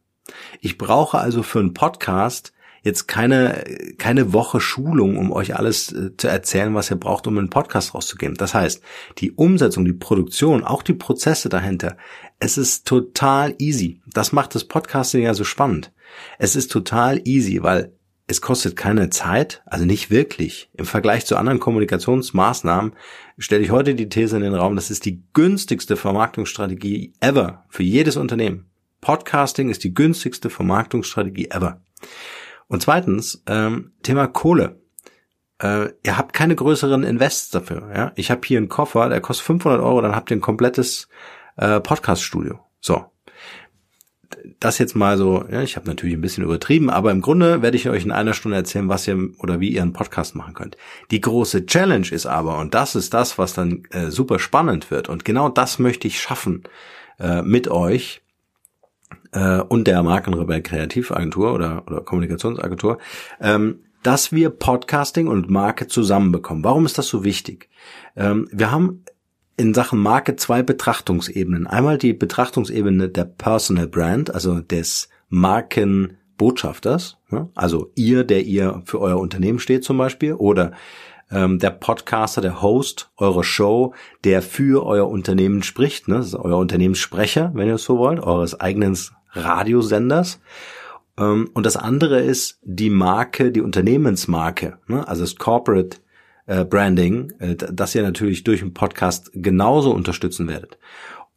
Ich 0.62 0.78
brauche 0.78 1.18
also 1.18 1.44
für 1.44 1.60
einen 1.60 1.74
Podcast 1.74 2.54
jetzt 2.84 3.08
keine, 3.08 3.64
keine 3.98 4.32
Woche 4.34 4.62
Schulung, 4.62 5.18
um 5.18 5.32
euch 5.32 5.56
alles 5.56 5.92
äh, 5.92 6.16
zu 6.16 6.28
erzählen, 6.28 6.74
was 6.74 6.90
ihr 6.90 6.98
braucht, 6.98 7.28
um 7.28 7.38
einen 7.38 7.50
Podcast 7.50 7.94
rauszugeben. 7.94 8.38
Das 8.38 8.54
heißt, 8.54 8.82
die 9.18 9.34
Umsetzung, 9.34 9.84
die 9.84 9.94
Produktion, 9.94 10.64
auch 10.64 10.82
die 10.82 10.94
Prozesse 10.94 11.50
dahinter, 11.50 11.98
es 12.40 12.58
ist 12.58 12.88
total 12.88 13.56
easy. 13.58 14.02
Das 14.14 14.32
macht 14.32 14.56
das 14.56 14.64
Podcasting 14.64 15.24
ja 15.24 15.34
so 15.34 15.44
spannend. 15.44 15.92
Es 16.38 16.56
ist 16.56 16.72
total 16.72 17.22
easy, 17.26 17.62
weil 17.64 17.94
es 18.28 18.42
kostet 18.42 18.76
keine 18.76 19.10
Zeit, 19.10 19.64
also 19.66 19.86
nicht 19.86 20.12
wirklich. 20.12 20.70
Im 20.74 20.86
Vergleich 20.86 21.26
zu 21.26 21.38
anderen 21.38 21.60
Kommunikationsmaßnahmen 21.60 22.94
stelle 23.38 23.64
ich 23.64 23.72
heute 23.72 23.96
die 23.96 24.10
These 24.10 24.36
in 24.36 24.44
den 24.44 24.54
Raum, 24.54 24.76
das 24.76 24.92
ist 24.92 25.06
die 25.06 25.24
günstigste 25.34 25.96
Vermarktungsstrategie 25.96 27.14
ever 27.22 27.66
für 27.70 27.84
jedes 27.84 28.18
Unternehmen. 28.18 28.66
Podcasting 29.00 29.70
ist 29.70 29.84
die 29.86 29.94
günstigste 29.94 30.50
Vermarktungsstrategie 30.50 31.50
ever. 31.52 31.82
Und 32.68 32.82
zweitens, 32.82 33.44
ähm, 33.48 33.94
Thema 34.04 34.28
Kohle. 34.28 34.82
Äh, 35.60 35.90
ihr 36.04 36.18
habt 36.18 36.34
keine 36.34 36.56
größeren 36.56 37.04
Invests 37.04 37.50
dafür. 37.50 37.90
Ja? 37.96 38.12
Ich 38.16 38.30
habe 38.30 38.42
hier 38.46 38.58
einen 38.58 38.70
Koffer, 38.70 39.08
der 39.08 39.22
kostet 39.22 39.46
500 39.48 39.80
Euro, 39.82 40.02
dann 40.02 40.16
habt 40.16 40.30
ihr 40.32 40.38
ein 40.38 40.42
komplettes 40.42 41.08
äh, 41.56 41.80
Podcast-Studio. 41.80 42.60
So, 42.82 43.06
das 44.60 44.78
jetzt 44.78 44.96
mal 44.96 45.18
so, 45.18 45.46
ja, 45.52 45.62
ich 45.62 45.76
habe 45.76 45.88
natürlich 45.88 46.16
ein 46.16 46.22
bisschen 46.22 46.44
übertrieben, 46.44 46.90
aber 46.90 47.12
im 47.12 47.22
Grunde 47.22 47.62
werde 47.62 47.78
ich 47.78 47.90
euch 47.90 48.04
in 48.04 48.12
einer 48.12 48.34
Stunde 48.34 48.58
erzählen, 48.58 48.90
was 48.90 49.08
ihr 49.08 49.18
oder 49.40 49.60
wie 49.60 49.70
ihr 49.70 49.82
einen 49.82 49.94
Podcast 49.94 50.36
machen 50.36 50.54
könnt. 50.54 50.78
Die 51.12 51.22
große 51.22 51.66
Challenge 51.66 52.08
ist 52.10 52.26
aber, 52.26 52.58
und 52.58 52.74
das 52.74 52.96
ist 52.96 53.14
das, 53.14 53.38
was 53.38 53.54
dann 53.54 53.84
äh, 53.92 54.10
super 54.10 54.40
spannend 54.40 54.92
wird, 54.92 55.10
und 55.10 55.26
genau 55.26 55.50
das 55.50 55.80
möchte 55.80 56.08
ich 56.08 56.20
schaffen 56.20 56.64
äh, 57.20 57.42
mit 57.42 57.68
euch 57.68 58.22
äh, 59.32 59.60
und 59.60 59.88
der 59.88 60.04
Markenrebell 60.04 60.62
Kreativagentur 60.62 61.54
oder, 61.54 61.84
oder 61.88 62.02
Kommunikationsagentur, 62.02 62.98
ähm, 63.40 63.80
dass 64.04 64.32
wir 64.32 64.50
Podcasting 64.50 65.28
und 65.28 65.50
Marke 65.50 65.88
zusammenbekommen. 65.88 66.64
Warum 66.64 66.86
ist 66.86 66.98
das 66.98 67.08
so 67.08 67.24
wichtig? 67.24 67.70
Ähm, 68.16 68.48
wir 68.52 68.72
haben 68.72 69.04
in 69.58 69.74
Sachen 69.74 70.00
Marke 70.00 70.36
zwei 70.36 70.62
Betrachtungsebenen. 70.62 71.68
Einmal 71.68 71.98
die 71.98 72.14
Betrachtungsebene 72.14 73.10
der 73.10 73.26
Personal 73.26 73.88
Brand, 73.88 74.34
also 74.34 74.62
des 74.62 75.10
Markenbotschafters, 75.30 77.18
also 77.56 77.92
ihr, 77.96 78.24
der 78.24 78.44
ihr 78.44 78.84
für 78.86 79.02
euer 79.02 79.18
Unternehmen 79.18 79.60
steht 79.60 79.84
zum 79.84 79.98
Beispiel, 79.98 80.34
oder 80.34 80.72
ähm, 81.32 81.60
der 81.60 81.72
Podcaster, 81.72 82.40
der 82.40 82.62
Host 82.62 83.10
eurer 83.18 83.44
Show, 83.44 83.94
der 84.24 84.42
für 84.42 84.86
euer 84.86 85.10
Unternehmen 85.10 85.64
spricht, 85.64 86.08
ne? 86.08 86.18
das 86.18 86.28
ist 86.28 86.36
euer 86.36 86.58
Unternehmenssprecher, 86.58 87.52
wenn 87.54 87.68
ihr 87.68 87.76
es 87.76 87.84
so 87.84 87.98
wollt, 87.98 88.20
eures 88.20 88.60
eigenen 88.60 88.98
Radiosenders. 89.32 90.40
Ähm, 91.18 91.50
und 91.54 91.66
das 91.66 91.76
andere 91.76 92.22
ist 92.22 92.60
die 92.64 92.92
Marke, 92.92 93.52
die 93.52 93.62
Unternehmensmarke, 93.62 94.78
ne? 94.88 95.06
also 95.08 95.24
das 95.24 95.36
Corporate 95.36 95.98
äh, 96.48 96.66
Branding, 96.66 97.32
äh, 97.40 97.56
das 97.56 97.94
ihr 97.94 98.02
natürlich 98.02 98.44
durch 98.44 98.62
den 98.62 98.74
Podcast 98.74 99.30
genauso 99.34 99.92
unterstützen 99.92 100.48
werdet. 100.48 100.78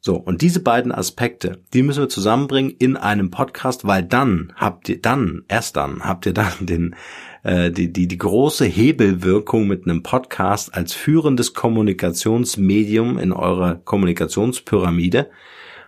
So, 0.02 0.16
und 0.16 0.40
diese 0.40 0.60
beiden 0.60 0.92
Aspekte, 0.92 1.60
die 1.74 1.82
müssen 1.82 2.00
wir 2.00 2.08
zusammenbringen 2.08 2.70
in 2.78 2.96
einem 2.96 3.30
Podcast, 3.30 3.86
weil 3.86 4.02
dann 4.02 4.50
habt 4.56 4.88
ihr 4.88 5.02
dann, 5.02 5.44
erst 5.46 5.76
dann 5.76 6.02
habt 6.02 6.24
ihr 6.24 6.32
dann 6.32 6.52
den, 6.60 6.96
äh, 7.42 7.70
die, 7.70 7.92
die, 7.92 8.08
die 8.08 8.18
große 8.18 8.64
Hebelwirkung 8.64 9.66
mit 9.66 9.84
einem 9.84 10.02
Podcast 10.02 10.74
als 10.74 10.94
führendes 10.94 11.52
Kommunikationsmedium 11.52 13.18
in 13.18 13.32
eurer 13.32 13.74
Kommunikationspyramide 13.74 15.28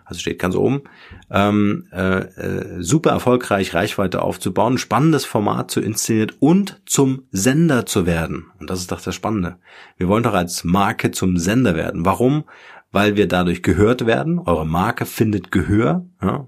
also 0.05 0.21
steht 0.21 0.39
ganz 0.39 0.55
oben, 0.55 0.83
ähm, 1.31 1.87
äh, 1.93 2.19
äh, 2.19 2.83
super 2.83 3.11
erfolgreich 3.11 3.75
Reichweite 3.75 4.23
aufzubauen, 4.23 4.79
spannendes 4.79 5.25
Format 5.25 5.71
zu 5.71 5.81
inszenieren 5.81 6.33
und 6.41 6.81
zum 6.87 7.25
Sender 7.31 7.87
zu 7.87 8.07
werden. 8.07 8.47
Und 8.59 8.71
das 8.71 8.81
ist 8.81 8.93
doch 8.93 9.01
das 9.01 9.15
Spannende. 9.15 9.57
Wir 9.97 10.09
wollen 10.09 10.23
doch 10.23 10.35
als 10.35 10.65
Marke 10.65 11.11
zum 11.11 11.39
Sender 11.39 11.75
werden. 11.75 12.05
Warum? 12.05 12.45
Weil 12.91 13.17
wir 13.17 13.29
dadurch 13.29 13.63
gehört 13.63 14.07
werden. 14.07 14.39
Eure 14.39 14.67
Marke 14.67 15.07
findet 15.07 15.51
Gehör. 15.51 16.05
Ja? 16.21 16.47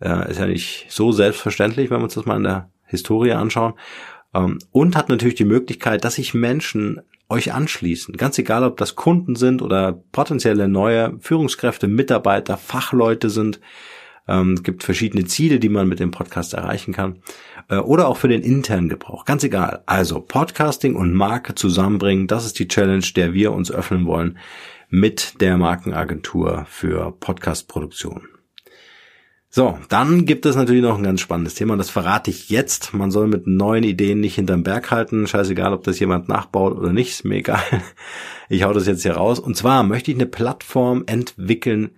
Äh, 0.00 0.30
ist 0.30 0.38
ja 0.38 0.46
nicht 0.46 0.86
so 0.90 1.12
selbstverständlich, 1.12 1.90
wenn 1.90 1.98
wir 1.98 2.04
uns 2.04 2.14
das 2.14 2.26
mal 2.26 2.36
in 2.36 2.44
der 2.44 2.70
Historie 2.84 3.32
anschauen. 3.32 3.74
Ähm, 4.34 4.58
und 4.70 4.96
hat 4.96 5.08
natürlich 5.08 5.34
die 5.34 5.44
Möglichkeit, 5.44 6.04
dass 6.04 6.14
sich 6.14 6.34
Menschen 6.34 7.00
euch 7.28 7.52
anschließen. 7.52 8.16
Ganz 8.16 8.38
egal, 8.38 8.62
ob 8.62 8.76
das 8.76 8.94
Kunden 8.94 9.36
sind 9.36 9.62
oder 9.62 9.92
potenzielle 10.12 10.68
neue 10.68 11.18
Führungskräfte, 11.20 11.88
Mitarbeiter, 11.88 12.56
Fachleute 12.56 13.30
sind. 13.30 13.60
Ähm, 14.28 14.54
es 14.54 14.62
gibt 14.62 14.84
verschiedene 14.84 15.24
Ziele, 15.24 15.58
die 15.58 15.68
man 15.68 15.88
mit 15.88 15.98
dem 15.98 16.10
Podcast 16.10 16.54
erreichen 16.54 16.92
kann. 16.92 17.22
Äh, 17.68 17.78
oder 17.78 18.08
auch 18.08 18.18
für 18.18 18.28
den 18.28 18.42
internen 18.42 18.88
Gebrauch. 18.88 19.24
Ganz 19.24 19.42
egal. 19.44 19.82
Also 19.86 20.20
Podcasting 20.20 20.94
und 20.94 21.12
Marke 21.12 21.54
zusammenbringen, 21.54 22.26
das 22.26 22.44
ist 22.44 22.58
die 22.58 22.68
Challenge, 22.68 23.06
der 23.16 23.32
wir 23.32 23.52
uns 23.52 23.72
öffnen 23.72 24.06
wollen 24.06 24.38
mit 24.88 25.40
der 25.40 25.56
Markenagentur 25.56 26.66
für 26.68 27.12
Podcastproduktion. 27.12 28.28
So, 29.54 29.78
dann 29.90 30.24
gibt 30.24 30.46
es 30.46 30.56
natürlich 30.56 30.80
noch 30.80 30.96
ein 30.96 31.04
ganz 31.04 31.20
spannendes 31.20 31.54
Thema, 31.54 31.76
das 31.76 31.90
verrate 31.90 32.30
ich 32.30 32.48
jetzt. 32.48 32.94
Man 32.94 33.10
soll 33.10 33.26
mit 33.26 33.46
neuen 33.46 33.84
Ideen 33.84 34.18
nicht 34.18 34.36
hinterm 34.36 34.62
Berg 34.62 34.90
halten. 34.90 35.26
Scheißegal, 35.26 35.74
ob 35.74 35.84
das 35.84 36.00
jemand 36.00 36.26
nachbaut 36.26 36.74
oder 36.74 36.90
nicht, 36.94 37.10
ist 37.10 37.24
mir 37.26 37.36
egal. 37.36 37.62
Ich 38.48 38.64
hau 38.64 38.72
das 38.72 38.86
jetzt 38.86 39.02
hier 39.02 39.12
raus. 39.12 39.38
Und 39.38 39.56
zwar 39.56 39.82
möchte 39.82 40.10
ich 40.10 40.16
eine 40.16 40.26
Plattform 40.26 41.04
entwickeln 41.06 41.90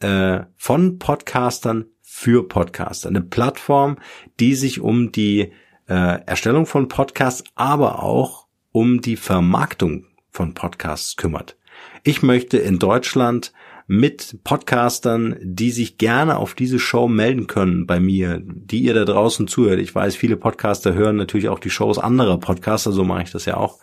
äh, 0.00 0.40
von 0.56 0.98
Podcastern 0.98 1.86
für 2.02 2.46
Podcaster. 2.46 3.08
Eine 3.08 3.22
Plattform, 3.22 3.98
die 4.40 4.54
sich 4.54 4.80
um 4.80 5.12
die 5.12 5.52
äh, 5.88 6.24
Erstellung 6.26 6.66
von 6.66 6.88
Podcasts, 6.88 7.44
aber 7.54 8.02
auch 8.02 8.46
um 8.70 9.00
die 9.00 9.16
Vermarktung 9.16 10.06
von 10.30 10.54
Podcasts 10.54 11.16
kümmert. 11.16 11.56
Ich 12.04 12.22
möchte 12.22 12.58
in 12.58 12.78
Deutschland 12.78 13.52
mit 13.92 14.38
Podcastern, 14.42 15.36
die 15.42 15.70
sich 15.70 15.98
gerne 15.98 16.38
auf 16.38 16.54
diese 16.54 16.78
Show 16.78 17.08
melden 17.08 17.46
können 17.46 17.86
bei 17.86 18.00
mir, 18.00 18.40
die 18.42 18.80
ihr 18.80 18.94
da 18.94 19.04
draußen 19.04 19.46
zuhört. 19.48 19.80
Ich 19.80 19.94
weiß, 19.94 20.16
viele 20.16 20.38
Podcaster 20.38 20.94
hören 20.94 21.16
natürlich 21.16 21.50
auch 21.50 21.58
die 21.58 21.68
Shows 21.68 21.98
anderer 21.98 22.38
Podcaster, 22.40 22.90
so 22.90 23.04
mache 23.04 23.24
ich 23.24 23.32
das 23.32 23.44
ja 23.44 23.58
auch. 23.58 23.80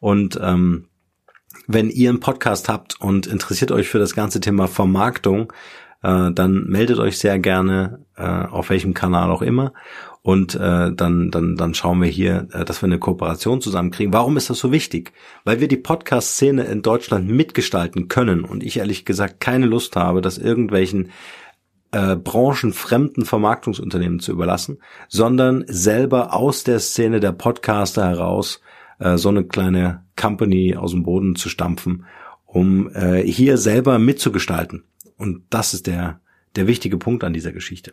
Und 0.00 0.40
ähm, 0.42 0.86
wenn 1.66 1.90
ihr 1.90 2.08
einen 2.08 2.20
Podcast 2.20 2.70
habt 2.70 2.98
und 3.02 3.26
interessiert 3.26 3.70
euch 3.70 3.86
für 3.86 3.98
das 3.98 4.14
ganze 4.14 4.40
Thema 4.40 4.66
Vermarktung, 4.66 5.52
äh, 6.02 6.30
dann 6.32 6.64
meldet 6.64 6.98
euch 6.98 7.18
sehr 7.18 7.38
gerne 7.38 8.02
äh, 8.16 8.22
auf 8.22 8.70
welchem 8.70 8.94
Kanal 8.94 9.30
auch 9.30 9.42
immer 9.42 9.74
und 10.26 10.54
äh, 10.54 10.90
dann, 10.90 11.30
dann, 11.30 11.54
dann 11.54 11.74
schauen 11.74 12.00
wir 12.00 12.08
hier, 12.08 12.48
äh, 12.52 12.64
dass 12.64 12.80
wir 12.80 12.86
eine 12.86 12.98
Kooperation 12.98 13.60
zusammenkriegen. 13.60 14.14
Warum 14.14 14.38
ist 14.38 14.48
das 14.48 14.58
so 14.58 14.72
wichtig? 14.72 15.12
Weil 15.44 15.60
wir 15.60 15.68
die 15.68 15.76
Podcast-Szene 15.76 16.64
in 16.64 16.80
Deutschland 16.80 17.28
mitgestalten 17.28 18.08
können 18.08 18.42
und 18.42 18.64
ich 18.64 18.78
ehrlich 18.78 19.04
gesagt 19.04 19.38
keine 19.38 19.66
Lust 19.66 19.96
habe, 19.96 20.22
dass 20.22 20.38
irgendwelchen 20.38 21.10
äh, 21.92 22.16
branchenfremden 22.16 23.26
Vermarktungsunternehmen 23.26 24.18
zu 24.18 24.32
überlassen, 24.32 24.78
sondern 25.08 25.66
selber 25.66 26.32
aus 26.32 26.64
der 26.64 26.78
Szene 26.78 27.20
der 27.20 27.32
Podcaster 27.32 28.08
heraus 28.08 28.62
äh, 29.00 29.18
so 29.18 29.28
eine 29.28 29.44
kleine 29.44 30.06
Company 30.16 30.74
aus 30.74 30.92
dem 30.92 31.02
Boden 31.02 31.36
zu 31.36 31.50
stampfen, 31.50 32.06
um 32.46 32.88
äh, 32.94 33.20
hier 33.20 33.58
selber 33.58 33.98
mitzugestalten. 33.98 34.84
Und 35.18 35.42
das 35.50 35.74
ist 35.74 35.86
der, 35.86 36.22
der 36.56 36.66
wichtige 36.66 36.96
Punkt 36.96 37.24
an 37.24 37.34
dieser 37.34 37.52
Geschichte. 37.52 37.92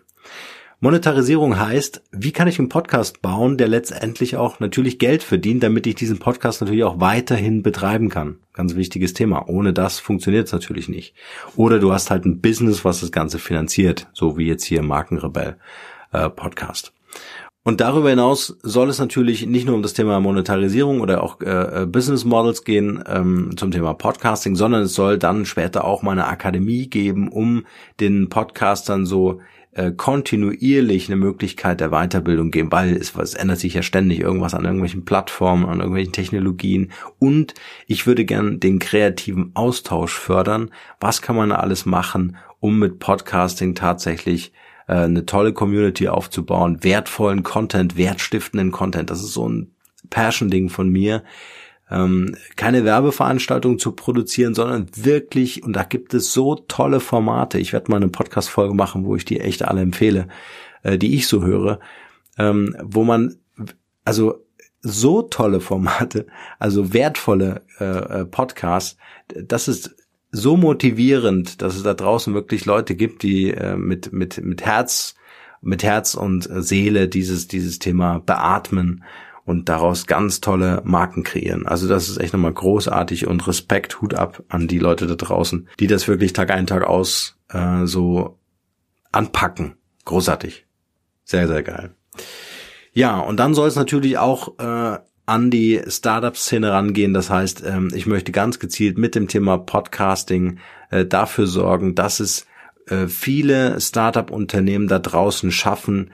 Monetarisierung 0.83 1.59
heißt, 1.59 2.01
wie 2.11 2.31
kann 2.31 2.47
ich 2.47 2.57
einen 2.57 2.67
Podcast 2.67 3.21
bauen, 3.21 3.59
der 3.59 3.67
letztendlich 3.67 4.35
auch 4.35 4.59
natürlich 4.59 4.97
Geld 4.97 5.21
verdient, 5.21 5.61
damit 5.61 5.85
ich 5.85 5.93
diesen 5.93 6.17
Podcast 6.17 6.59
natürlich 6.59 6.83
auch 6.83 6.99
weiterhin 6.99 7.61
betreiben 7.61 8.09
kann. 8.09 8.37
Ganz 8.53 8.73
wichtiges 8.73 9.13
Thema. 9.13 9.47
Ohne 9.47 9.73
das 9.73 9.99
funktioniert 9.99 10.47
es 10.47 10.53
natürlich 10.53 10.89
nicht. 10.89 11.13
Oder 11.55 11.77
du 11.77 11.93
hast 11.93 12.09
halt 12.09 12.25
ein 12.25 12.41
Business, 12.41 12.83
was 12.83 13.01
das 13.01 13.11
Ganze 13.11 13.37
finanziert, 13.37 14.07
so 14.11 14.39
wie 14.39 14.47
jetzt 14.47 14.63
hier 14.63 14.81
Markenrebell 14.81 15.57
äh, 16.13 16.31
Podcast. 16.31 16.93
Und 17.63 17.79
darüber 17.79 18.09
hinaus 18.09 18.57
soll 18.63 18.89
es 18.89 18.97
natürlich 18.97 19.45
nicht 19.45 19.67
nur 19.67 19.75
um 19.75 19.83
das 19.83 19.93
Thema 19.93 20.19
Monetarisierung 20.19 20.99
oder 20.99 21.21
auch 21.21 21.41
äh, 21.41 21.83
äh, 21.83 21.85
Business 21.85 22.25
Models 22.25 22.63
gehen 22.63 23.03
ähm, 23.05 23.51
zum 23.55 23.69
Thema 23.69 23.93
Podcasting, 23.93 24.55
sondern 24.55 24.81
es 24.81 24.95
soll 24.95 25.19
dann 25.19 25.45
später 25.45 25.85
auch 25.85 26.01
mal 26.01 26.13
eine 26.13 26.25
Akademie 26.25 26.87
geben, 26.87 27.27
um 27.27 27.67
den 27.99 28.29
Podcastern 28.29 29.05
so 29.05 29.41
äh, 29.73 29.91
kontinuierlich 29.91 31.07
eine 31.07 31.15
Möglichkeit 31.15 31.79
der 31.79 31.89
Weiterbildung 31.89 32.51
geben, 32.51 32.71
weil 32.71 32.95
es, 32.95 33.15
es 33.15 33.33
ändert 33.33 33.59
sich 33.59 33.73
ja 33.73 33.81
ständig 33.81 34.19
irgendwas 34.19 34.53
an 34.53 34.65
irgendwelchen 34.65 35.05
Plattformen, 35.05 35.65
an 35.65 35.79
irgendwelchen 35.79 36.13
Technologien 36.13 36.91
und 37.19 37.53
ich 37.87 38.05
würde 38.05 38.25
gern 38.25 38.59
den 38.59 38.79
kreativen 38.79 39.51
Austausch 39.53 40.13
fördern. 40.13 40.71
Was 40.99 41.21
kann 41.21 41.35
man 41.35 41.51
alles 41.51 41.85
machen, 41.85 42.37
um 42.59 42.79
mit 42.79 42.99
Podcasting 42.99 43.75
tatsächlich 43.75 44.51
äh, 44.87 44.95
eine 44.95 45.25
tolle 45.25 45.53
Community 45.53 46.09
aufzubauen, 46.09 46.83
wertvollen 46.83 47.43
Content, 47.43 47.97
wertstiftenden 47.97 48.71
Content. 48.71 49.09
Das 49.09 49.21
ist 49.21 49.33
so 49.33 49.47
ein 49.47 49.71
Passion-Ding 50.09 50.69
von 50.69 50.89
mir. 50.89 51.23
Ähm, 51.91 52.37
keine 52.55 52.85
Werbeveranstaltung 52.85 53.77
zu 53.77 53.91
produzieren, 53.91 54.55
sondern 54.55 54.87
wirklich, 54.95 55.61
und 55.63 55.73
da 55.73 55.83
gibt 55.83 56.13
es 56.13 56.31
so 56.31 56.55
tolle 56.55 57.01
Formate. 57.01 57.59
Ich 57.59 57.73
werde 57.73 57.91
mal 57.91 57.97
eine 57.97 58.07
Podcast-Folge 58.07 58.73
machen, 58.73 59.05
wo 59.05 59.15
ich 59.17 59.25
die 59.25 59.41
echt 59.41 59.63
alle 59.63 59.81
empfehle, 59.81 60.29
äh, 60.83 60.97
die 60.97 61.15
ich 61.15 61.27
so 61.27 61.43
höre, 61.43 61.79
ähm, 62.37 62.77
wo 62.81 63.03
man, 63.03 63.35
also 64.05 64.45
so 64.81 65.21
tolle 65.21 65.59
Formate, 65.59 66.27
also 66.59 66.93
wertvolle 66.93 67.61
äh, 67.79 68.21
äh 68.21 68.25
Podcasts, 68.25 68.97
das 69.27 69.67
ist 69.67 69.95
so 70.31 70.55
motivierend, 70.55 71.61
dass 71.61 71.75
es 71.75 71.83
da 71.83 71.93
draußen 71.93 72.33
wirklich 72.33 72.65
Leute 72.65 72.95
gibt, 72.95 73.23
die 73.23 73.51
äh, 73.51 73.75
mit, 73.75 74.13
mit, 74.13 74.41
mit 74.43 74.65
Herz, 74.65 75.15
mit 75.61 75.83
Herz 75.83 76.15
und 76.15 76.49
Seele 76.49 77.09
dieses, 77.09 77.49
dieses 77.49 77.79
Thema 77.79 78.19
beatmen 78.19 79.03
und 79.51 79.69
daraus 79.69 80.07
ganz 80.07 80.41
tolle 80.41 80.81
Marken 80.85 81.23
kreieren. 81.23 81.67
Also 81.67 81.87
das 81.87 82.09
ist 82.09 82.17
echt 82.17 82.33
nochmal 82.33 82.53
großartig 82.53 83.27
und 83.27 83.45
Respekt, 83.47 84.01
Hut 84.01 84.15
ab 84.15 84.41
an 84.47 84.67
die 84.67 84.79
Leute 84.79 85.05
da 85.05 85.15
draußen, 85.15 85.67
die 85.79 85.87
das 85.87 86.07
wirklich 86.07 86.33
Tag 86.33 86.49
ein, 86.49 86.65
Tag 86.65 86.83
aus 86.83 87.37
äh, 87.49 87.85
so 87.85 88.39
anpacken. 89.11 89.75
Großartig. 90.05 90.65
Sehr, 91.25 91.47
sehr 91.47 91.63
geil. 91.63 91.93
Ja, 92.93 93.19
und 93.19 93.37
dann 93.37 93.53
soll 93.53 93.67
es 93.67 93.75
natürlich 93.75 94.17
auch 94.17 94.57
äh, 94.57 94.97
an 95.25 95.51
die 95.51 95.81
Startup-Szene 95.85 96.71
rangehen. 96.71 97.13
Das 97.13 97.29
heißt, 97.29 97.63
ähm, 97.65 97.91
ich 97.93 98.05
möchte 98.05 98.31
ganz 98.31 98.57
gezielt 98.57 98.97
mit 98.97 99.15
dem 99.15 99.27
Thema 99.27 99.57
Podcasting 99.57 100.59
äh, 100.89 101.05
dafür 101.05 101.45
sorgen, 101.45 101.93
dass 101.93 102.19
es 102.19 102.47
äh, 102.87 103.07
viele 103.07 103.79
Startup-Unternehmen 103.79 104.87
da 104.87 104.99
draußen 104.99 105.51
schaffen, 105.51 106.11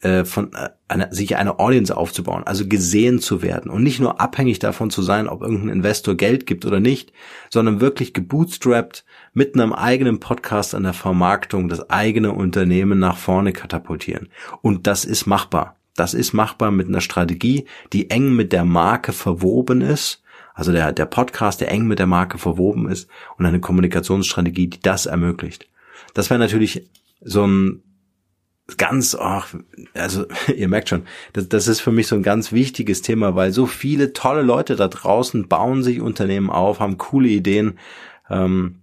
äh, 0.00 0.24
von 0.24 0.50
einer, 0.88 1.12
sich 1.12 1.36
eine 1.36 1.58
Audience 1.58 1.96
aufzubauen, 1.96 2.44
also 2.44 2.66
gesehen 2.66 3.20
zu 3.20 3.42
werden 3.42 3.70
und 3.70 3.82
nicht 3.82 4.00
nur 4.00 4.20
abhängig 4.20 4.58
davon 4.58 4.90
zu 4.90 5.02
sein, 5.02 5.28
ob 5.28 5.42
irgendein 5.42 5.68
Investor 5.68 6.14
Geld 6.14 6.46
gibt 6.46 6.64
oder 6.64 6.80
nicht, 6.80 7.12
sondern 7.50 7.80
wirklich 7.80 8.12
gebootstrapped 8.12 9.04
mit 9.32 9.54
einem 9.54 9.72
eigenen 9.72 10.20
Podcast 10.20 10.74
an 10.74 10.84
der 10.84 10.92
Vermarktung 10.92 11.68
das 11.68 11.90
eigene 11.90 12.32
Unternehmen 12.32 12.98
nach 12.98 13.16
vorne 13.16 13.52
katapultieren. 13.52 14.28
Und 14.62 14.86
das 14.86 15.04
ist 15.04 15.26
machbar. 15.26 15.76
Das 15.94 16.14
ist 16.14 16.32
machbar 16.32 16.70
mit 16.70 16.88
einer 16.88 17.00
Strategie, 17.00 17.64
die 17.92 18.10
eng 18.10 18.34
mit 18.34 18.52
der 18.52 18.64
Marke 18.64 19.12
verwoben 19.12 19.80
ist. 19.80 20.22
Also 20.54 20.72
der, 20.72 20.92
der 20.92 21.06
Podcast, 21.06 21.60
der 21.60 21.70
eng 21.70 21.86
mit 21.86 21.98
der 21.98 22.06
Marke 22.06 22.38
verwoben 22.38 22.88
ist 22.88 23.08
und 23.36 23.44
eine 23.46 23.60
Kommunikationsstrategie, 23.60 24.68
die 24.68 24.80
das 24.80 25.06
ermöglicht. 25.06 25.68
Das 26.14 26.30
wäre 26.30 26.40
natürlich 26.40 26.88
so 27.20 27.46
ein 27.46 27.82
ganz, 28.76 29.14
ach, 29.14 29.54
also 29.94 30.26
ihr 30.56 30.68
merkt 30.68 30.88
schon, 30.88 31.04
das, 31.32 31.48
das 31.48 31.68
ist 31.68 31.80
für 31.80 31.92
mich 31.92 32.06
so 32.06 32.16
ein 32.16 32.22
ganz 32.22 32.52
wichtiges 32.52 33.02
Thema, 33.02 33.34
weil 33.34 33.52
so 33.52 33.66
viele 33.66 34.12
tolle 34.12 34.42
Leute 34.42 34.76
da 34.76 34.88
draußen 34.88 35.48
bauen 35.48 35.82
sich 35.82 36.00
Unternehmen 36.00 36.50
auf, 36.50 36.80
haben 36.80 36.98
coole 36.98 37.28
Ideen 37.28 37.78
ähm, 38.28 38.82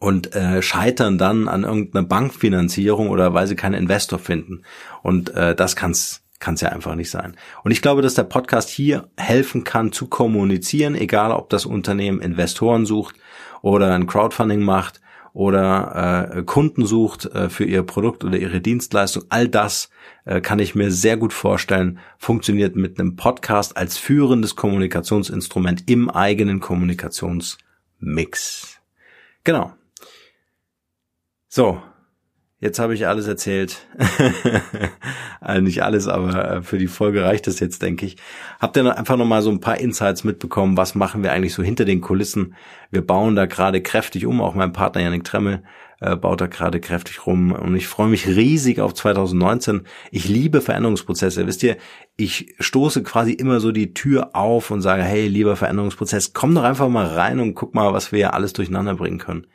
und 0.00 0.34
äh, 0.34 0.60
scheitern 0.62 1.18
dann 1.18 1.48
an 1.48 1.64
irgendeiner 1.64 2.06
Bankfinanzierung 2.06 3.08
oder 3.08 3.34
weil 3.34 3.46
sie 3.46 3.56
keinen 3.56 3.74
Investor 3.74 4.18
finden. 4.18 4.62
Und 5.02 5.30
äh, 5.34 5.54
das 5.54 5.76
kann's 5.76 6.20
kann 6.40 6.54
es 6.54 6.60
ja 6.60 6.68
einfach 6.68 6.94
nicht 6.94 7.10
sein. 7.10 7.36
Und 7.62 7.70
ich 7.70 7.80
glaube, 7.80 8.02
dass 8.02 8.12
der 8.12 8.24
Podcast 8.24 8.68
hier 8.68 9.08
helfen 9.16 9.64
kann 9.64 9.92
zu 9.92 10.08
kommunizieren, 10.08 10.94
egal 10.94 11.32
ob 11.32 11.48
das 11.48 11.64
Unternehmen 11.64 12.20
Investoren 12.20 12.84
sucht 12.84 13.16
oder 13.62 13.94
ein 13.94 14.06
Crowdfunding 14.06 14.60
macht 14.60 15.00
oder 15.34 16.32
äh, 16.36 16.42
Kunden 16.44 16.86
sucht 16.86 17.26
äh, 17.26 17.50
für 17.50 17.64
ihr 17.64 17.82
Produkt 17.82 18.24
oder 18.24 18.38
ihre 18.38 18.60
Dienstleistung. 18.60 19.24
All 19.28 19.48
das 19.48 19.90
äh, 20.24 20.40
kann 20.40 20.60
ich 20.60 20.76
mir 20.76 20.92
sehr 20.92 21.16
gut 21.16 21.32
vorstellen, 21.32 21.98
funktioniert 22.18 22.76
mit 22.76 23.00
einem 23.00 23.16
Podcast 23.16 23.76
als 23.76 23.98
führendes 23.98 24.54
Kommunikationsinstrument 24.54 25.90
im 25.90 26.08
eigenen 26.08 26.60
Kommunikationsmix. 26.60 28.78
Genau. 29.42 29.72
So, 31.48 31.82
Jetzt 32.64 32.78
habe 32.78 32.94
ich 32.94 33.06
alles 33.06 33.26
erzählt. 33.26 33.86
also 35.42 35.60
nicht 35.62 35.82
alles, 35.82 36.08
aber 36.08 36.50
äh, 36.50 36.62
für 36.62 36.78
die 36.78 36.86
Folge 36.86 37.22
reicht 37.22 37.46
es 37.46 37.60
jetzt, 37.60 37.82
denke 37.82 38.06
ich. 38.06 38.16
Habt 38.58 38.78
ihr 38.78 38.96
einfach 38.96 39.18
noch 39.18 39.26
mal 39.26 39.42
so 39.42 39.50
ein 39.50 39.60
paar 39.60 39.76
Insights 39.76 40.24
mitbekommen? 40.24 40.78
Was 40.78 40.94
machen 40.94 41.22
wir 41.22 41.32
eigentlich 41.32 41.52
so 41.52 41.62
hinter 41.62 41.84
den 41.84 42.00
Kulissen? 42.00 42.54
Wir 42.90 43.06
bauen 43.06 43.36
da 43.36 43.44
gerade 43.44 43.82
kräftig 43.82 44.24
um. 44.24 44.40
Auch 44.40 44.54
mein 44.54 44.72
Partner 44.72 45.02
Janik 45.02 45.24
Tremmel 45.24 45.62
äh, 46.00 46.16
baut 46.16 46.40
da 46.40 46.46
gerade 46.46 46.80
kräftig 46.80 47.26
rum. 47.26 47.52
Und 47.52 47.76
ich 47.76 47.86
freue 47.86 48.08
mich 48.08 48.26
riesig 48.26 48.80
auf 48.80 48.94
2019. 48.94 49.82
Ich 50.10 50.26
liebe 50.26 50.62
Veränderungsprozesse. 50.62 51.46
Wisst 51.46 51.62
ihr, 51.64 51.76
ich 52.16 52.54
stoße 52.60 53.02
quasi 53.02 53.32
immer 53.34 53.60
so 53.60 53.72
die 53.72 53.92
Tür 53.92 54.34
auf 54.34 54.70
und 54.70 54.80
sage, 54.80 55.02
hey, 55.02 55.28
lieber 55.28 55.56
Veränderungsprozess, 55.56 56.32
komm 56.32 56.54
doch 56.54 56.64
einfach 56.64 56.88
mal 56.88 57.08
rein 57.08 57.40
und 57.40 57.54
guck 57.54 57.74
mal, 57.74 57.92
was 57.92 58.10
wir 58.10 58.20
ja 58.20 58.30
alles 58.30 58.54
durcheinander 58.54 58.94
bringen 58.94 59.18
können. 59.18 59.48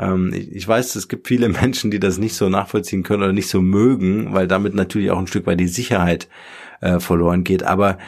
Ähm, 0.00 0.32
ich, 0.34 0.50
ich 0.52 0.66
weiß, 0.66 0.96
es 0.96 1.08
gibt 1.08 1.28
viele 1.28 1.48
Menschen, 1.60 1.90
die 1.90 2.00
das 2.00 2.18
nicht 2.18 2.34
so 2.34 2.48
nachvollziehen 2.48 3.02
können 3.02 3.22
oder 3.22 3.32
nicht 3.32 3.48
so 3.48 3.60
mögen, 3.60 4.32
weil 4.32 4.48
damit 4.48 4.74
natürlich 4.74 5.10
auch 5.10 5.18
ein 5.18 5.26
Stück 5.26 5.46
weit 5.46 5.60
die 5.60 5.68
Sicherheit 5.68 6.28
äh, 6.80 6.98
verloren 6.98 7.44
geht. 7.44 7.62
Aber 7.62 7.98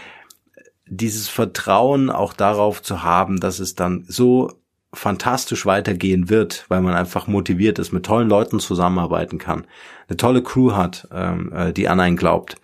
dieses 0.87 1.29
Vertrauen 1.29 2.11
auch 2.11 2.33
darauf 2.33 2.83
zu 2.83 3.03
haben, 3.03 3.41
dass 3.41 3.61
es 3.61 3.75
dann 3.75 4.05
so 4.09 4.53
fantastisch 4.95 5.65
weitergehen 5.65 6.29
wird, 6.29 6.67
weil 6.69 6.83
man 6.83 6.95
einfach 6.95 7.27
motiviert 7.27 7.79
ist, 7.79 7.93
mit 7.93 8.05
tollen 8.05 8.29
Leuten 8.29 8.61
zusammenarbeiten 8.61 9.39
kann, 9.39 9.65
eine 10.09 10.17
tolle 10.19 10.43
Crew 10.43 10.73
hat, 10.73 11.09
ähm, 11.13 11.51
äh, 11.53 11.73
die 11.73 11.89
an 11.89 12.01
einen 12.01 12.17
glaubt, 12.17 12.57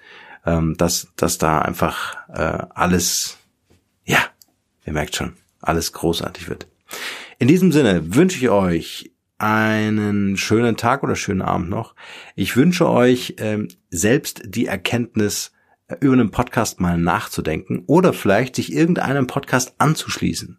ähm, 0.44 0.76
dass, 0.76 1.08
dass 1.16 1.38
da 1.38 1.60
einfach 1.60 2.16
äh, 2.28 2.66
alles, 2.74 3.38
ja, 4.04 4.18
ihr 4.84 4.92
merkt 4.92 5.16
schon, 5.16 5.34
alles 5.62 5.94
großartig 5.94 6.50
wird. 6.50 6.66
In 7.38 7.48
diesem 7.48 7.72
Sinne 7.72 8.14
wünsche 8.14 8.38
ich 8.38 8.50
euch 8.50 9.10
einen 9.38 10.36
schönen 10.36 10.76
Tag 10.76 11.02
oder 11.02 11.16
schönen 11.16 11.42
Abend 11.42 11.70
noch. 11.70 11.94
Ich 12.34 12.56
wünsche 12.56 12.88
euch 12.88 13.36
ähm, 13.38 13.68
selbst 13.90 14.42
die 14.44 14.66
Erkenntnis, 14.66 15.52
äh, 15.86 15.96
über 16.00 16.14
einen 16.14 16.30
Podcast 16.30 16.80
mal 16.80 16.98
nachzudenken 16.98 17.84
oder 17.86 18.12
vielleicht 18.12 18.56
sich 18.56 18.72
irgendeinem 18.72 19.26
Podcast 19.26 19.74
anzuschließen. 19.78 20.58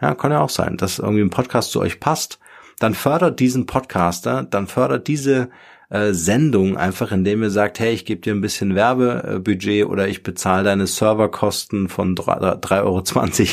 Ja, 0.00 0.14
kann 0.14 0.32
ja 0.32 0.40
auch 0.40 0.50
sein, 0.50 0.76
dass 0.76 0.98
irgendwie 0.98 1.22
ein 1.22 1.30
Podcast 1.30 1.72
zu 1.72 1.80
euch 1.80 2.00
passt. 2.00 2.38
Dann 2.78 2.94
fördert 2.94 3.40
diesen 3.40 3.66
Podcaster, 3.66 4.44
dann 4.44 4.66
fördert 4.66 5.06
diese 5.08 5.50
äh, 5.90 6.12
Sendung 6.12 6.76
einfach, 6.76 7.12
indem 7.12 7.42
ihr 7.42 7.50
sagt, 7.50 7.78
hey, 7.80 7.92
ich 7.92 8.06
gebe 8.06 8.20
dir 8.22 8.32
ein 8.32 8.40
bisschen 8.40 8.74
Werbebudget 8.74 9.86
oder 9.86 10.08
ich 10.08 10.22
bezahle 10.22 10.64
deine 10.64 10.86
Serverkosten 10.86 11.88
von 11.88 12.14
3,20 12.14 12.78
Euro 12.82 13.02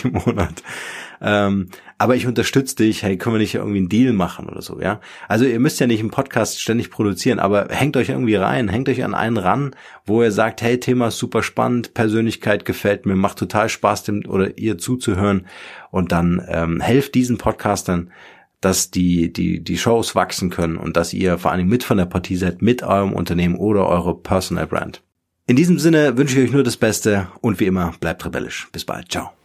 im 0.08 0.24
Monat. 0.24 0.64
Ähm, 1.22 1.70
aber 1.98 2.16
ich 2.16 2.28
unterstütze 2.28 2.76
dich, 2.76 3.04
hey, 3.04 3.18
können 3.18 3.36
wir 3.36 3.40
nicht 3.40 3.56
irgendwie 3.56 3.80
einen 3.80 3.90
Deal 3.90 4.14
machen 4.14 4.48
oder 4.48 4.62
so, 4.62 4.80
ja? 4.80 5.00
Also 5.28 5.46
ihr 5.46 5.60
müsst 5.60 5.80
ja 5.80 5.88
nicht 5.88 6.00
einen 6.00 6.12
Podcast 6.12 6.62
ständig 6.62 6.92
produzieren, 6.92 7.40
aber 7.40 7.68
hängt 7.70 7.98
euch 7.98 8.10
irgendwie 8.10 8.36
rein, 8.36 8.68
hängt 8.70 8.90
euch 8.90 9.04
an 9.04 9.16
einen 9.16 9.38
ran, 9.38 9.76
wo 10.06 10.22
ihr 10.22 10.32
sagt, 10.32 10.62
hey, 10.62 10.80
Thema 10.80 11.08
ist 11.08 11.18
super 11.18 11.42
spannend, 11.42 11.94
Persönlichkeit 11.94 12.66
gefällt 12.66 13.06
mir, 13.06 13.16
macht 13.16 13.40
total 13.40 13.70
Spaß, 13.70 14.04
dem 14.04 14.26
oder 14.28 14.58
ihr 14.58 14.78
zuzuhören 14.78 15.48
und 15.92 16.12
dann 16.12 16.46
ähm, 16.48 16.82
helft 16.82 17.16
diesen 17.16 17.38
Podcastern 17.38 18.12
dass 18.62 18.90
die, 18.90 19.32
die, 19.32 19.64
die 19.64 19.78
Shows 19.78 20.16
wachsen 20.16 20.50
können 20.50 20.78
und 20.78 20.98
dass 20.98 21.14
ihr 21.14 21.38
vor 21.38 21.52
allen 21.52 21.60
Dingen 21.60 21.70
mit 21.70 21.84
von 21.84 21.98
der 21.98 22.06
Partie 22.06 22.38
seid, 22.38 22.62
mit 22.62 22.84
eurem 22.84 23.14
Unternehmen 23.14 23.56
oder 23.56 23.88
eure 23.88 24.18
Personal 24.18 24.68
Brand. 24.68 25.04
In 25.46 25.56
diesem 25.56 25.80
Sinne 25.80 26.18
wünsche 26.18 26.40
ich 26.40 26.48
euch 26.48 26.54
nur 26.54 26.64
das 26.64 26.78
Beste 26.78 27.28
und 27.42 27.60
wie 27.60 27.66
immer 27.66 27.94
bleibt 28.00 28.26
rebellisch. 28.26 28.68
Bis 28.72 28.84
bald. 28.84 29.12
Ciao. 29.12 29.37